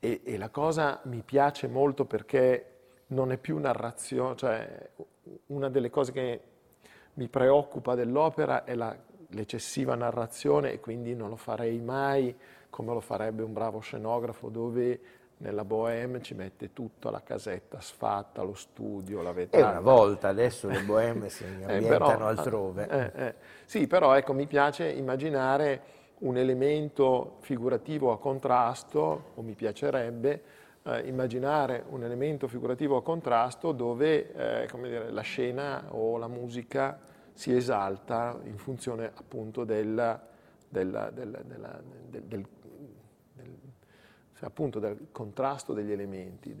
e, 0.00 0.20
e, 0.24 0.36
la 0.36 0.48
cosa 0.48 1.00
mi 1.04 1.22
piace 1.22 1.66
molto 1.66 2.04
perché 2.04 2.72
non 3.08 3.32
è 3.32 3.38
più 3.38 3.58
narrazione, 3.58 4.36
cioè 4.36 4.90
una 5.46 5.68
delle 5.68 5.90
cose 5.90 6.12
che 6.12 6.40
mi 7.18 7.28
preoccupa 7.28 7.96
dell'opera 7.96 8.64
è 8.64 8.74
la, 8.74 8.96
l'eccessiva 9.30 9.96
narrazione 9.96 10.72
e 10.72 10.80
quindi 10.80 11.14
non 11.14 11.28
lo 11.28 11.36
farei 11.36 11.80
mai 11.80 12.34
come 12.70 12.92
lo 12.92 13.00
farebbe 13.00 13.42
un 13.42 13.52
bravo 13.52 13.80
scenografo 13.80 14.48
dove 14.48 15.00
nella 15.38 15.64
Bohème 15.64 16.20
ci 16.20 16.34
mette 16.34 16.72
tutto, 16.72 17.10
la 17.10 17.22
casetta 17.22 17.80
sfatta, 17.80 18.42
lo 18.42 18.54
studio, 18.54 19.22
la 19.22 19.32
vetrata. 19.32 19.66
E 19.66 19.70
una 19.70 19.80
volta, 19.80 20.28
adesso 20.28 20.68
le 20.68 20.82
Bohème 20.82 21.28
si 21.28 21.44
ambientano 21.62 21.76
eh, 21.76 21.88
però, 21.88 22.26
altrove. 22.26 22.88
Eh, 22.88 23.26
eh. 23.26 23.34
Sì, 23.64 23.86
però 23.86 24.16
ecco, 24.16 24.32
mi 24.32 24.46
piace 24.46 24.88
immaginare 24.88 25.96
un 26.20 26.36
elemento 26.36 27.36
figurativo 27.40 28.10
a 28.10 28.18
contrasto, 28.18 29.32
o 29.34 29.42
mi 29.42 29.54
piacerebbe 29.54 30.42
eh, 30.82 31.06
immaginare 31.06 31.84
un 31.88 32.02
elemento 32.02 32.48
figurativo 32.48 32.96
a 32.96 33.02
contrasto 33.02 33.70
dove 33.70 34.32
eh, 34.32 34.68
dire, 34.82 35.10
la 35.10 35.20
scena 35.22 35.84
o 35.90 36.16
la 36.16 36.28
musica 36.28 36.98
si 37.38 37.54
esalta 37.54 38.36
in 38.46 38.58
funzione 38.58 39.12
appunto 39.14 39.62
del, 39.62 40.20
del, 40.68 41.10
del, 41.14 41.44
del 42.08 42.48
appunto 44.40 44.80
del 44.80 45.06
contrasto 45.12 45.72
degli 45.72 45.92
elementi. 45.92 46.56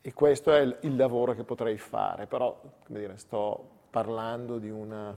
e 0.00 0.12
questo 0.12 0.52
è 0.52 0.60
il, 0.60 0.76
il, 0.82 0.94
lavoro 0.94 1.34
che 1.34 1.42
potrei 1.42 1.76
fare, 1.76 2.28
però 2.28 2.60
dire, 2.86 3.18
sto 3.18 3.68
parlando 3.90 4.58
di 4.58 4.70
una 4.70 5.16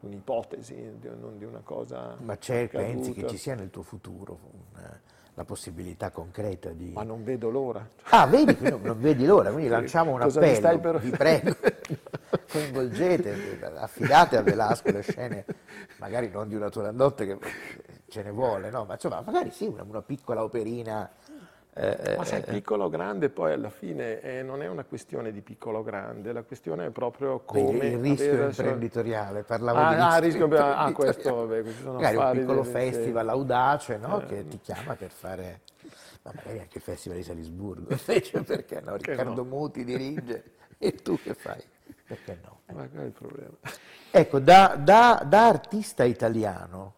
un'ipotesi, 0.00 1.00
non 1.20 1.36
di 1.36 1.44
una 1.44 1.60
cosa. 1.60 2.16
Ma 2.20 2.38
c'è, 2.38 2.66
pensi 2.68 3.12
che 3.12 3.26
ci 3.26 3.36
sia 3.36 3.54
nel 3.54 3.68
tuo 3.68 3.82
futuro 3.82 4.38
una, 4.72 4.98
la 5.34 5.44
possibilità 5.44 6.10
concreta 6.10 6.70
di. 6.70 6.92
Ma 6.92 7.02
non 7.02 7.24
vedo 7.24 7.50
l'ora. 7.50 7.86
Ah, 8.04 8.26
vedi, 8.26 8.56
non, 8.70 8.80
non 8.80 8.98
vedi 8.98 9.26
l'ora, 9.26 9.50
quindi 9.50 9.68
lanciamo 9.68 10.12
un 10.12 10.20
Cosa 10.20 10.40
appello, 10.40 10.80
per... 10.80 10.98
vi 10.98 11.10
prego, 11.16 11.56
coinvolgete, 12.50 13.58
affidate 13.76 14.36
a 14.36 14.42
Velasco 14.42 14.90
le 14.90 15.02
scene, 15.02 15.44
magari 15.98 16.28
non 16.30 16.48
di 16.48 16.54
una 16.54 16.68
Turandot 16.68 17.24
che 17.24 17.38
ce 18.08 18.22
ne 18.22 18.30
vuole, 18.30 18.70
no? 18.70 18.84
ma 18.84 18.94
insomma, 18.94 19.22
magari 19.24 19.50
sì, 19.50 19.66
una, 19.66 19.82
una 19.82 20.02
piccola 20.02 20.42
operina 20.42 21.10
eh, 21.72 22.16
Ma 22.16 22.24
sai, 22.24 22.40
eh, 22.40 22.52
piccolo 22.52 22.84
o 22.84 22.88
grande 22.88 23.30
poi 23.30 23.52
alla 23.52 23.70
fine 23.70 24.20
eh, 24.20 24.42
non 24.42 24.60
è 24.60 24.66
una 24.66 24.82
questione 24.82 25.30
di 25.30 25.40
piccolo 25.40 25.78
o 25.78 25.82
grande, 25.84 26.32
la 26.32 26.42
questione 26.42 26.86
è 26.86 26.90
proprio 26.90 27.40
come... 27.44 27.86
il 27.86 27.98
rischio 27.98 28.46
imprenditoriale, 28.46 29.44
parlavo 29.44 29.78
ah, 29.78 30.18
di 30.18 30.26
rischio 30.26 30.46
ah, 30.46 30.48
rischio 30.48 30.58
ah, 30.58 30.92
questo, 30.92 31.34
vabbè, 31.34 31.62
questi 31.62 31.82
sono 31.82 31.94
Magari 31.94 32.16
un 32.16 32.30
piccolo 32.32 32.64
festival 32.64 33.24
sì. 33.24 33.30
audace 33.30 33.96
no? 33.98 34.20
Eh. 34.20 34.26
che 34.26 34.48
ti 34.48 34.60
chiama 34.60 34.94
per 34.94 35.10
fare... 35.10 35.60
Ma 36.22 36.32
magari 36.34 36.58
anche 36.58 36.76
il 36.76 36.82
Festival 36.82 37.16
di 37.16 37.24
Salisburgo, 37.24 37.94
invece 37.96 38.42
perché 38.42 38.82
no? 38.82 38.96
Riccardo 38.96 39.42
no? 39.42 39.44
Muti 39.44 39.84
dirige 39.84 40.44
e 40.76 40.96
tu 40.96 41.18
che 41.22 41.32
fai? 41.32 41.62
Perché 42.14 42.40
no? 42.42 42.60
Ma 42.74 42.88
qual 42.88 43.02
è 43.02 43.06
il 43.06 43.12
problema? 43.12 43.56
Ecco, 44.10 44.40
da, 44.40 44.76
da, 44.76 45.22
da 45.24 45.46
artista 45.46 46.02
italiano, 46.02 46.94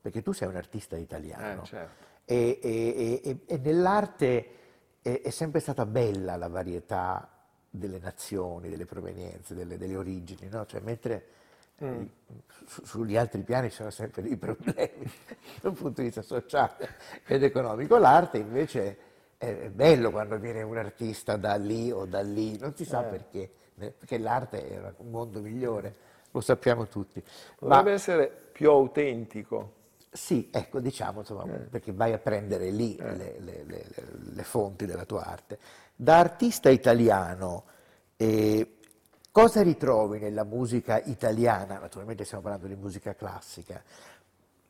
perché 0.00 0.22
tu 0.22 0.32
sei 0.32 0.48
un 0.48 0.56
artista 0.56 0.96
italiano, 0.96 1.62
eh, 1.62 1.66
certo 1.66 2.10
e, 2.24 2.58
e, 2.62 3.20
e, 3.22 3.38
e 3.46 3.58
nell'arte 3.58 4.46
è, 5.02 5.20
è, 5.22 5.30
sempre 5.30 5.60
stata 5.60 5.84
bella 5.84 6.36
la 6.36 6.48
varietà 6.48 7.28
delle 7.68 7.98
nazioni, 7.98 8.68
delle 8.68 8.84
provenienze, 8.84 9.54
delle, 9.54 9.76
delle 9.76 9.96
origini, 9.96 10.48
no? 10.48 10.64
cioè, 10.66 10.80
mentre 10.80 11.26
mm. 11.82 12.04
su, 12.66 12.84
sugli 12.84 13.16
altri 13.16 13.42
piani 13.42 13.70
ci 13.70 13.76
sono 13.76 13.90
sempre 13.90 14.22
dei 14.22 14.36
problemi 14.36 15.10
dal 15.60 15.72
punto 15.72 16.00
di 16.00 16.06
vista 16.06 16.22
sociale 16.22 16.96
ed 17.26 17.42
economico, 17.42 17.96
l'arte 17.96 18.38
invece 18.38 19.10
è 19.36 19.70
bello 19.70 20.12
quando 20.12 20.38
viene 20.38 20.62
un 20.62 20.76
artista 20.76 21.36
da 21.36 21.56
lì 21.56 21.90
o 21.90 22.06
da 22.06 22.20
lì, 22.20 22.56
non 22.58 22.76
si 22.76 22.84
sa 22.84 23.04
eh. 23.04 23.10
perché, 23.10 23.50
perché 23.74 24.18
l'arte 24.18 24.68
è 24.68 24.92
un 24.98 25.10
mondo 25.10 25.40
migliore, 25.40 25.94
lo 26.30 26.40
sappiamo 26.40 26.86
tutti. 26.86 27.22
Dovrebbe 27.58 27.90
Ma, 27.90 27.94
essere 27.94 28.26
più 28.52 28.70
autentico. 28.70 29.80
Sì, 30.10 30.50
ecco, 30.52 30.78
diciamo, 30.80 31.20
insomma, 31.20 31.44
eh. 31.44 31.58
perché 31.60 31.92
vai 31.92 32.12
a 32.12 32.18
prendere 32.18 32.70
lì 32.70 32.96
eh. 32.96 33.16
le, 33.16 33.36
le, 33.40 33.64
le, 33.64 33.84
le, 34.34 34.42
fonti 34.42 34.84
della 34.84 35.04
tua 35.04 35.24
arte. 35.24 35.58
Da 35.94 36.18
artista 36.18 36.68
italiano, 36.68 37.64
eh, 38.16 38.76
cosa 39.30 39.62
ritrovi 39.62 40.18
nella 40.18 40.44
musica 40.44 41.00
italiana? 41.02 41.78
Naturalmente 41.78 42.24
stiamo 42.24 42.42
parlando 42.42 42.66
di 42.66 42.76
musica 42.76 43.14
classica, 43.14 43.82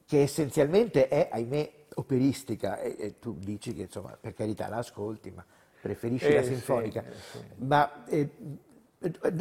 che 0.06 0.22
essenzialmente 0.22 1.08
è, 1.08 1.28
ahimè, 1.32 1.72
operistica, 1.94 2.78
e, 2.78 2.96
e 2.98 3.18
tu 3.18 3.36
dici 3.38 3.74
che, 3.74 3.82
insomma, 3.82 4.16
per 4.20 4.34
carità 4.34 4.68
la 4.68 4.76
ascolti, 4.76 5.32
ma 5.32 5.44
preferisci 5.80 6.32
la 6.32 6.40
eh, 6.40 6.44
sinfonica. 6.44 7.02
Sì, 7.02 7.38
sì. 7.38 7.44
Ma 7.56 8.04
eh, 8.06 8.28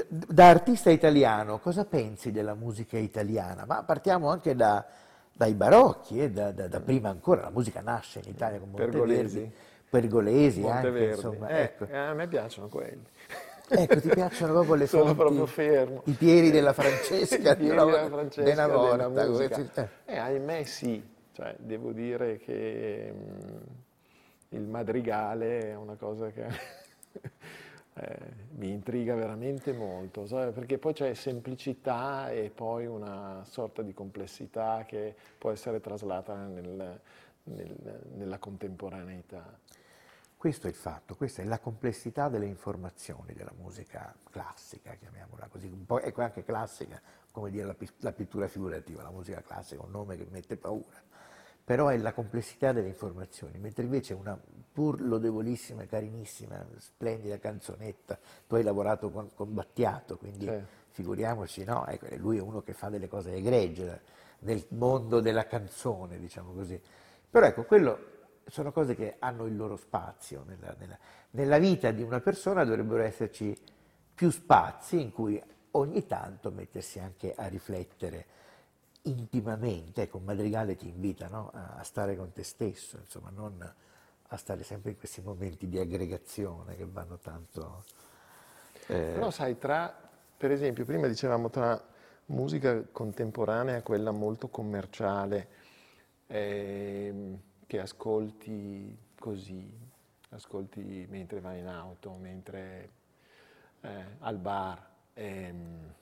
da 0.07 0.49
artista 0.49 0.89
italiano, 0.89 1.59
cosa 1.59 1.85
pensi 1.85 2.31
della 2.31 2.55
musica 2.55 2.97
italiana? 2.97 3.65
Ma 3.65 3.83
partiamo 3.83 4.29
anche 4.29 4.55
da 4.55 4.85
dai 5.33 5.53
barocchi, 5.53 6.21
eh, 6.21 6.29
da, 6.29 6.51
da, 6.51 6.67
da, 6.67 6.79
prima 6.81 7.09
ancora, 7.09 7.41
la 7.41 7.49
musica 7.49 7.81
nasce 7.81 8.19
in 8.23 8.29
Italia 8.29 8.59
con 8.59 8.69
Monteverdi, 8.69 8.99
Pergolesi, 8.99 9.51
Pergolesi 9.89 10.67
anche, 10.67 11.05
insomma. 11.05 11.47
Eh, 11.47 11.61
ecco. 11.61 11.85
eh, 11.85 11.97
a 11.97 12.13
me 12.13 12.27
piacciono 12.27 12.67
quelli. 12.67 13.03
Ecco, 13.67 14.01
ti 14.01 14.09
piacciono 14.09 14.53
proprio 14.53 14.75
le 14.75 14.85
Sono 14.87 15.05
fonti, 15.05 15.19
proprio 15.19 15.45
fermo. 15.45 16.01
I 16.05 16.11
piedi 16.11 16.51
della 16.51 16.73
Francesca, 16.73 17.35
I 17.53 17.55
piedi 17.55 17.67
della 17.67 18.07
Francesca 18.07 18.49
della 18.49 18.67
volta, 18.67 19.07
musica. 19.07 19.89
Eh, 20.05 20.17
ahimè 20.17 20.63
sì, 20.63 21.03
cioè, 21.31 21.55
devo 21.57 21.91
dire 21.91 22.37
che 22.37 23.13
mh, 23.13 23.45
mm, 23.45 23.57
il 24.49 24.67
madrigale 24.67 25.71
è 25.71 25.75
una 25.75 25.95
cosa 25.95 26.29
che 26.29 26.45
eh, 27.93 28.17
mi 28.55 28.69
intriga 28.69 29.15
veramente 29.15 29.73
molto, 29.73 30.25
sai? 30.25 30.51
perché 30.51 30.77
poi 30.77 30.93
c'è 30.93 31.13
semplicità 31.13 32.31
e 32.31 32.49
poi 32.49 32.85
una 32.85 33.43
sorta 33.45 33.81
di 33.81 33.93
complessità 33.93 34.85
che 34.87 35.15
può 35.37 35.51
essere 35.51 35.81
traslata 35.81 36.35
nel, 36.45 36.99
nel, 37.43 38.01
nella 38.15 38.37
contemporaneità. 38.37 39.59
Questo 40.37 40.65
è 40.65 40.69
il 40.71 40.75
fatto, 40.75 41.15
questa 41.15 41.43
è 41.43 41.45
la 41.45 41.59
complessità 41.59 42.27
delle 42.27 42.47
informazioni 42.47 43.33
della 43.33 43.53
musica 43.59 44.15
classica, 44.31 44.95
chiamiamola 44.95 45.47
così, 45.49 45.67
un 45.67 45.85
po' 45.85 45.99
ecco 45.99 46.21
anche 46.21 46.43
classica, 46.43 46.99
come 47.29 47.51
dire 47.51 47.65
la, 47.65 47.75
la 47.99 48.11
pittura 48.11 48.47
figurativa, 48.47 49.03
la 49.03 49.11
musica 49.11 49.41
classica, 49.41 49.83
un 49.83 49.91
nome 49.91 50.17
che 50.17 50.25
mette 50.31 50.57
paura, 50.57 50.99
però 51.71 51.87
è 51.87 51.95
la 51.95 52.11
complessità 52.11 52.73
delle 52.73 52.89
informazioni, 52.89 53.57
mentre 53.57 53.85
invece 53.85 54.13
una 54.13 54.37
pur 54.73 54.99
lodevolissima, 54.99 55.85
carinissima, 55.85 56.61
splendida 56.75 57.39
canzonetta, 57.39 58.19
tu 58.45 58.55
hai 58.55 58.63
lavorato 58.63 59.09
con, 59.09 59.29
con 59.33 59.53
Battiato, 59.53 60.17
quindi 60.17 60.47
sì. 60.47 60.61
figuriamoci, 60.89 61.63
no, 61.63 61.87
ecco, 61.87 62.07
lui 62.17 62.39
è 62.39 62.41
uno 62.41 62.61
che 62.61 62.73
fa 62.73 62.89
delle 62.89 63.07
cose 63.07 63.31
egregie 63.31 64.01
nel 64.39 64.65
mondo 64.71 65.21
della 65.21 65.45
canzone, 65.45 66.19
diciamo 66.19 66.51
così. 66.51 66.77
Però 67.29 67.45
ecco, 67.45 67.63
quello 67.63 67.99
sono 68.47 68.73
cose 68.73 68.93
che 68.93 69.15
hanno 69.19 69.45
il 69.45 69.55
loro 69.55 69.77
spazio. 69.77 70.43
Nella, 70.45 70.75
nella, 70.77 70.97
nella, 71.29 71.57
vita 71.57 71.91
di 71.91 72.01
una 72.01 72.19
persona 72.19 72.65
dovrebbero 72.65 73.01
esserci 73.01 73.57
più 74.13 74.29
spazi 74.29 74.99
in 74.99 75.13
cui 75.13 75.41
ogni 75.71 76.05
tanto 76.05 76.51
mettersi 76.51 76.99
anche 76.99 77.33
a 77.33 77.47
riflettere 77.47 78.25
intimamente. 79.03 80.03
Ecco, 80.03 80.19
Madrigale 80.19 80.75
ti 80.75 80.87
invita 80.87 81.27
no? 81.27 81.51
a, 81.53 81.83
stare 81.83 82.15
con 82.15 82.31
te 82.31 82.43
stesso, 82.43 82.97
insomma, 82.97 83.29
non 83.29 83.73
a 84.33 84.37
stare 84.37 84.63
sempre 84.63 84.91
in 84.91 84.97
questi 84.97 85.21
momenti 85.21 85.67
di 85.67 85.79
aggregazione 85.79 86.75
che 86.75 86.85
vanno 86.85 87.17
tanto... 87.17 87.83
Eh... 88.87 89.11
Però 89.13 89.29
sai, 89.29 89.57
tra, 89.57 89.93
per 90.37 90.51
esempio, 90.51 90.85
prima 90.85 91.07
dicevamo 91.07 91.49
tra 91.49 91.81
musica 92.27 92.81
contemporanea 92.91 93.77
e 93.77 93.81
quella 93.83 94.11
molto 94.11 94.47
commerciale, 94.47 95.47
eh, 96.27 97.39
che 97.67 97.79
ascolti 97.79 98.97
così, 99.19 99.69
ascolti 100.29 101.07
mentre 101.09 101.41
vai 101.41 101.59
in 101.59 101.67
auto, 101.67 102.11
mentre 102.19 102.89
eh, 103.81 104.05
al 104.19 104.37
bar. 104.37 104.89
Ehm, 105.13 105.93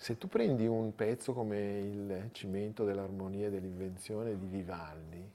se 0.00 0.16
tu 0.16 0.28
prendi 0.28 0.64
un 0.64 0.94
pezzo 0.94 1.32
come 1.32 1.80
il 1.80 2.28
cimento 2.30 2.84
dell'armonia 2.84 3.48
e 3.48 3.50
dell'invenzione 3.50 4.38
di 4.38 4.46
Vivaldi, 4.46 5.28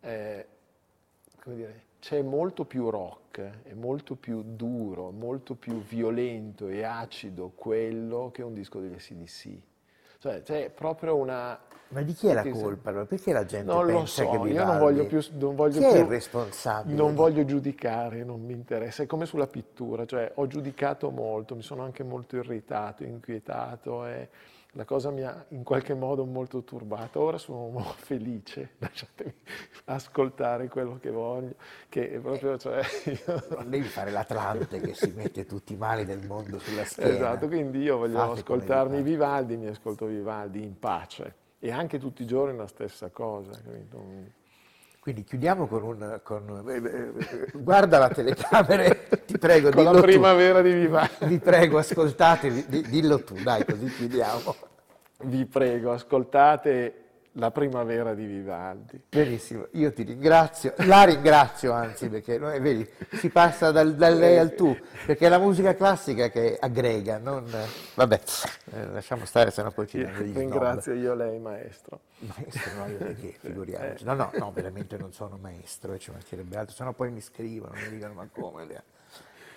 eh, 0.00 0.46
dire, 1.44 1.82
c'è 2.00 2.22
molto 2.22 2.64
più 2.64 2.88
rock, 2.88 3.64
è 3.64 3.74
molto 3.74 4.16
più 4.16 4.42
duro, 4.42 5.10
molto 5.10 5.54
più 5.54 5.82
violento 5.82 6.68
e 6.68 6.84
acido 6.84 7.52
quello 7.54 8.30
che 8.32 8.42
un 8.42 8.54
disco 8.54 8.80
degli 8.80 8.98
SDC. 8.98 9.60
Cioè 10.20 10.42
c'è 10.42 10.70
proprio 10.70 11.14
una, 11.14 11.58
ma 11.90 12.02
di 12.02 12.12
chi 12.12 12.26
è 12.26 12.34
la 12.34 12.46
colpa? 12.46 12.92
Perché 13.04 13.32
la 13.32 13.44
gente 13.44 13.72
non 13.72 13.86
pensa 13.86 14.24
lo 14.24 14.32
so, 14.32 14.42
che 14.42 14.48
io 14.50 14.64
non 14.64 14.78
voglio 14.78 15.06
più... 15.06 15.24
Non 15.38 15.54
voglio 15.54 15.78
chi 15.80 15.86
più, 15.86 15.94
è 15.94 15.98
il 16.00 16.06
responsabile? 16.06 16.96
Non 16.96 17.14
voglio 17.14 17.44
giudicare, 17.44 18.24
non 18.24 18.42
mi 18.42 18.52
interessa. 18.52 19.04
È 19.04 19.06
come 19.06 19.24
sulla 19.24 19.46
pittura, 19.46 20.04
cioè 20.04 20.32
ho 20.34 20.46
giudicato 20.46 21.10
molto, 21.10 21.54
mi 21.54 21.62
sono 21.62 21.84
anche 21.84 22.02
molto 22.02 22.36
irritato, 22.36 23.04
inquietato 23.04 24.04
e 24.06 24.28
la 24.78 24.84
cosa 24.84 25.10
mi 25.10 25.22
ha 25.22 25.44
in 25.48 25.64
qualche 25.64 25.92
modo 25.92 26.24
molto 26.24 26.62
turbato. 26.62 27.18
Ora 27.20 27.36
sono 27.36 27.82
felice, 27.98 28.74
lasciatemi 28.78 29.34
ascoltare 29.86 30.68
quello 30.68 30.98
che 31.00 31.10
voglio, 31.10 31.56
che 31.88 32.12
è 32.12 32.18
proprio... 32.20 32.56
Cioè, 32.56 32.80
io... 33.06 33.44
Non 33.56 33.68
devi 33.68 33.88
fare 33.88 34.12
l'Atlante 34.12 34.78
che 34.80 34.94
si 34.94 35.12
mette 35.16 35.46
tutti 35.46 35.72
i 35.72 35.76
mali 35.76 36.04
del 36.04 36.24
mondo 36.24 36.60
sulla 36.60 36.84
schiena. 36.86 37.10
Esatto, 37.10 37.48
quindi 37.48 37.80
io 37.80 37.98
voglio 37.98 38.18
Fate 38.18 38.40
ascoltarmi 38.40 39.02
Vivaldi, 39.02 39.56
mi 39.56 39.66
ascolto 39.66 40.06
Vivaldi 40.06 40.62
in 40.62 40.78
pace 40.78 41.34
e 41.58 41.72
anche 41.72 41.98
tutti 41.98 42.22
i 42.22 42.26
giorni 42.26 42.56
la 42.56 42.68
stessa 42.68 43.10
cosa. 43.10 43.50
Capito? 43.50 44.37
Quindi 45.08 45.24
chiudiamo 45.24 45.66
con 45.66 45.82
un... 45.84 46.20
Con, 46.22 46.66
eh, 46.68 47.50
guarda 47.54 47.96
la 47.96 48.10
telecamera, 48.10 48.94
ti 49.24 49.38
prego, 49.38 49.70
con 49.70 49.82
la 49.82 50.02
primavera 50.02 50.60
tu. 50.60 50.66
di 50.66 50.74
Vivaldi. 50.74 51.14
Vi 51.20 51.38
prego, 51.38 51.78
ascoltate, 51.78 52.66
dillo 52.68 53.24
tu, 53.24 53.32
dai, 53.42 53.64
così 53.64 53.86
chiudiamo. 53.86 54.54
Vi 55.24 55.46
prego, 55.46 55.92
ascoltate 55.92 57.07
la 57.38 57.50
primavera 57.50 58.14
di 58.14 58.26
Vivaldi. 58.26 59.00
Benissimo, 59.08 59.68
io 59.72 59.92
ti 59.92 60.02
ringrazio, 60.02 60.74
la 60.78 61.04
ringrazio 61.04 61.72
anzi 61.72 62.08
perché 62.08 62.36
noi, 62.36 62.58
vedi, 62.60 62.88
si 63.12 63.30
passa 63.30 63.70
dal, 63.70 63.94
dal, 63.94 64.16
lei 64.16 64.38
al 64.38 64.54
tu, 64.54 64.76
perché 65.06 65.26
è 65.26 65.28
la 65.28 65.38
musica 65.38 65.74
classica 65.74 66.28
che 66.28 66.58
aggrega, 66.60 67.18
non... 67.18 67.44
Vabbè, 67.94 68.20
eh, 68.72 68.86
lasciamo 68.86 69.24
stare, 69.24 69.50
sennò 69.50 69.70
poi 69.70 69.86
ci 69.86 70.02
danno 70.02 70.18
Ringrazio 70.18 70.92
io 70.94 71.14
lei, 71.14 71.38
maestro. 71.38 72.00
Maestro, 72.18 72.74
no, 72.76 72.86
io 72.86 72.96
perché, 72.96 73.34
figuriamoci. 73.40 74.04
No, 74.04 74.14
no, 74.14 74.30
no, 74.36 74.52
veramente 74.52 74.96
non 74.98 75.12
sono 75.12 75.38
maestro, 75.40 75.92
e 75.92 75.98
ci 75.98 76.10
mancherebbe 76.10 76.56
altro, 76.56 76.74
sennò 76.74 76.92
poi 76.92 77.10
mi 77.10 77.20
scrivono, 77.20 77.72
mi 77.74 77.88
dicono 77.88 78.14
ma 78.14 78.28
come... 78.30 78.96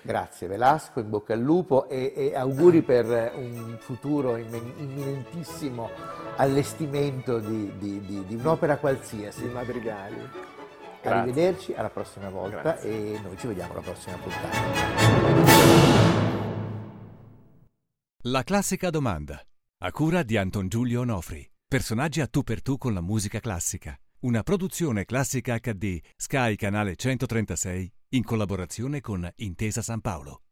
Grazie 0.04 0.48
Velasco, 0.48 1.00
in 1.00 1.10
bocca 1.10 1.34
al 1.34 1.42
lupo 1.42 1.88
e, 1.88 2.14
e 2.16 2.36
auguri 2.36 2.82
per 2.82 3.06
un 3.36 3.78
futuro 3.80 4.36
imminentissimo 4.36 5.90
allestimento 6.38 7.38
di, 7.40 7.72
di, 7.78 8.02
di, 8.02 8.26
di 8.26 8.36
un'opera 8.36 8.78
qualsiasi. 8.78 9.44
Di 9.44 9.50
madrigali. 9.50 10.16
Grazie. 11.02 11.20
Arrivederci, 11.20 11.74
alla 11.74 11.90
prossima 11.90 12.30
volta 12.30 12.62
Grazie. 12.62 12.90
e 12.90 13.20
noi 13.22 13.38
ci 13.38 13.48
vediamo 13.48 13.74
alla 13.74 13.82
prossima 13.82 14.18
puntata. 14.18 14.58
La 18.24 18.44
classica 18.44 18.90
domanda. 18.90 19.40
A 19.84 19.92
cura 19.92 20.24
di 20.24 20.38
Anton 20.38 20.68
Giulio 20.68 21.02
Onofri. 21.02 21.48
Personaggi 21.68 22.22
a 22.22 22.28
tu 22.28 22.44
per 22.44 22.62
tu 22.62 22.78
con 22.78 22.94
la 22.94 23.02
musica 23.02 23.40
classica. 23.40 23.96
Una 24.22 24.44
produzione 24.44 25.06
classica 25.06 25.58
HD, 25.58 26.00
Sky 26.16 26.56
Canale 26.56 26.96
136 26.96 27.92
in 28.14 28.24
collaborazione 28.26 29.00
con 29.00 29.30
Intesa 29.38 29.82
San 29.82 30.02
Paolo. 30.02 30.51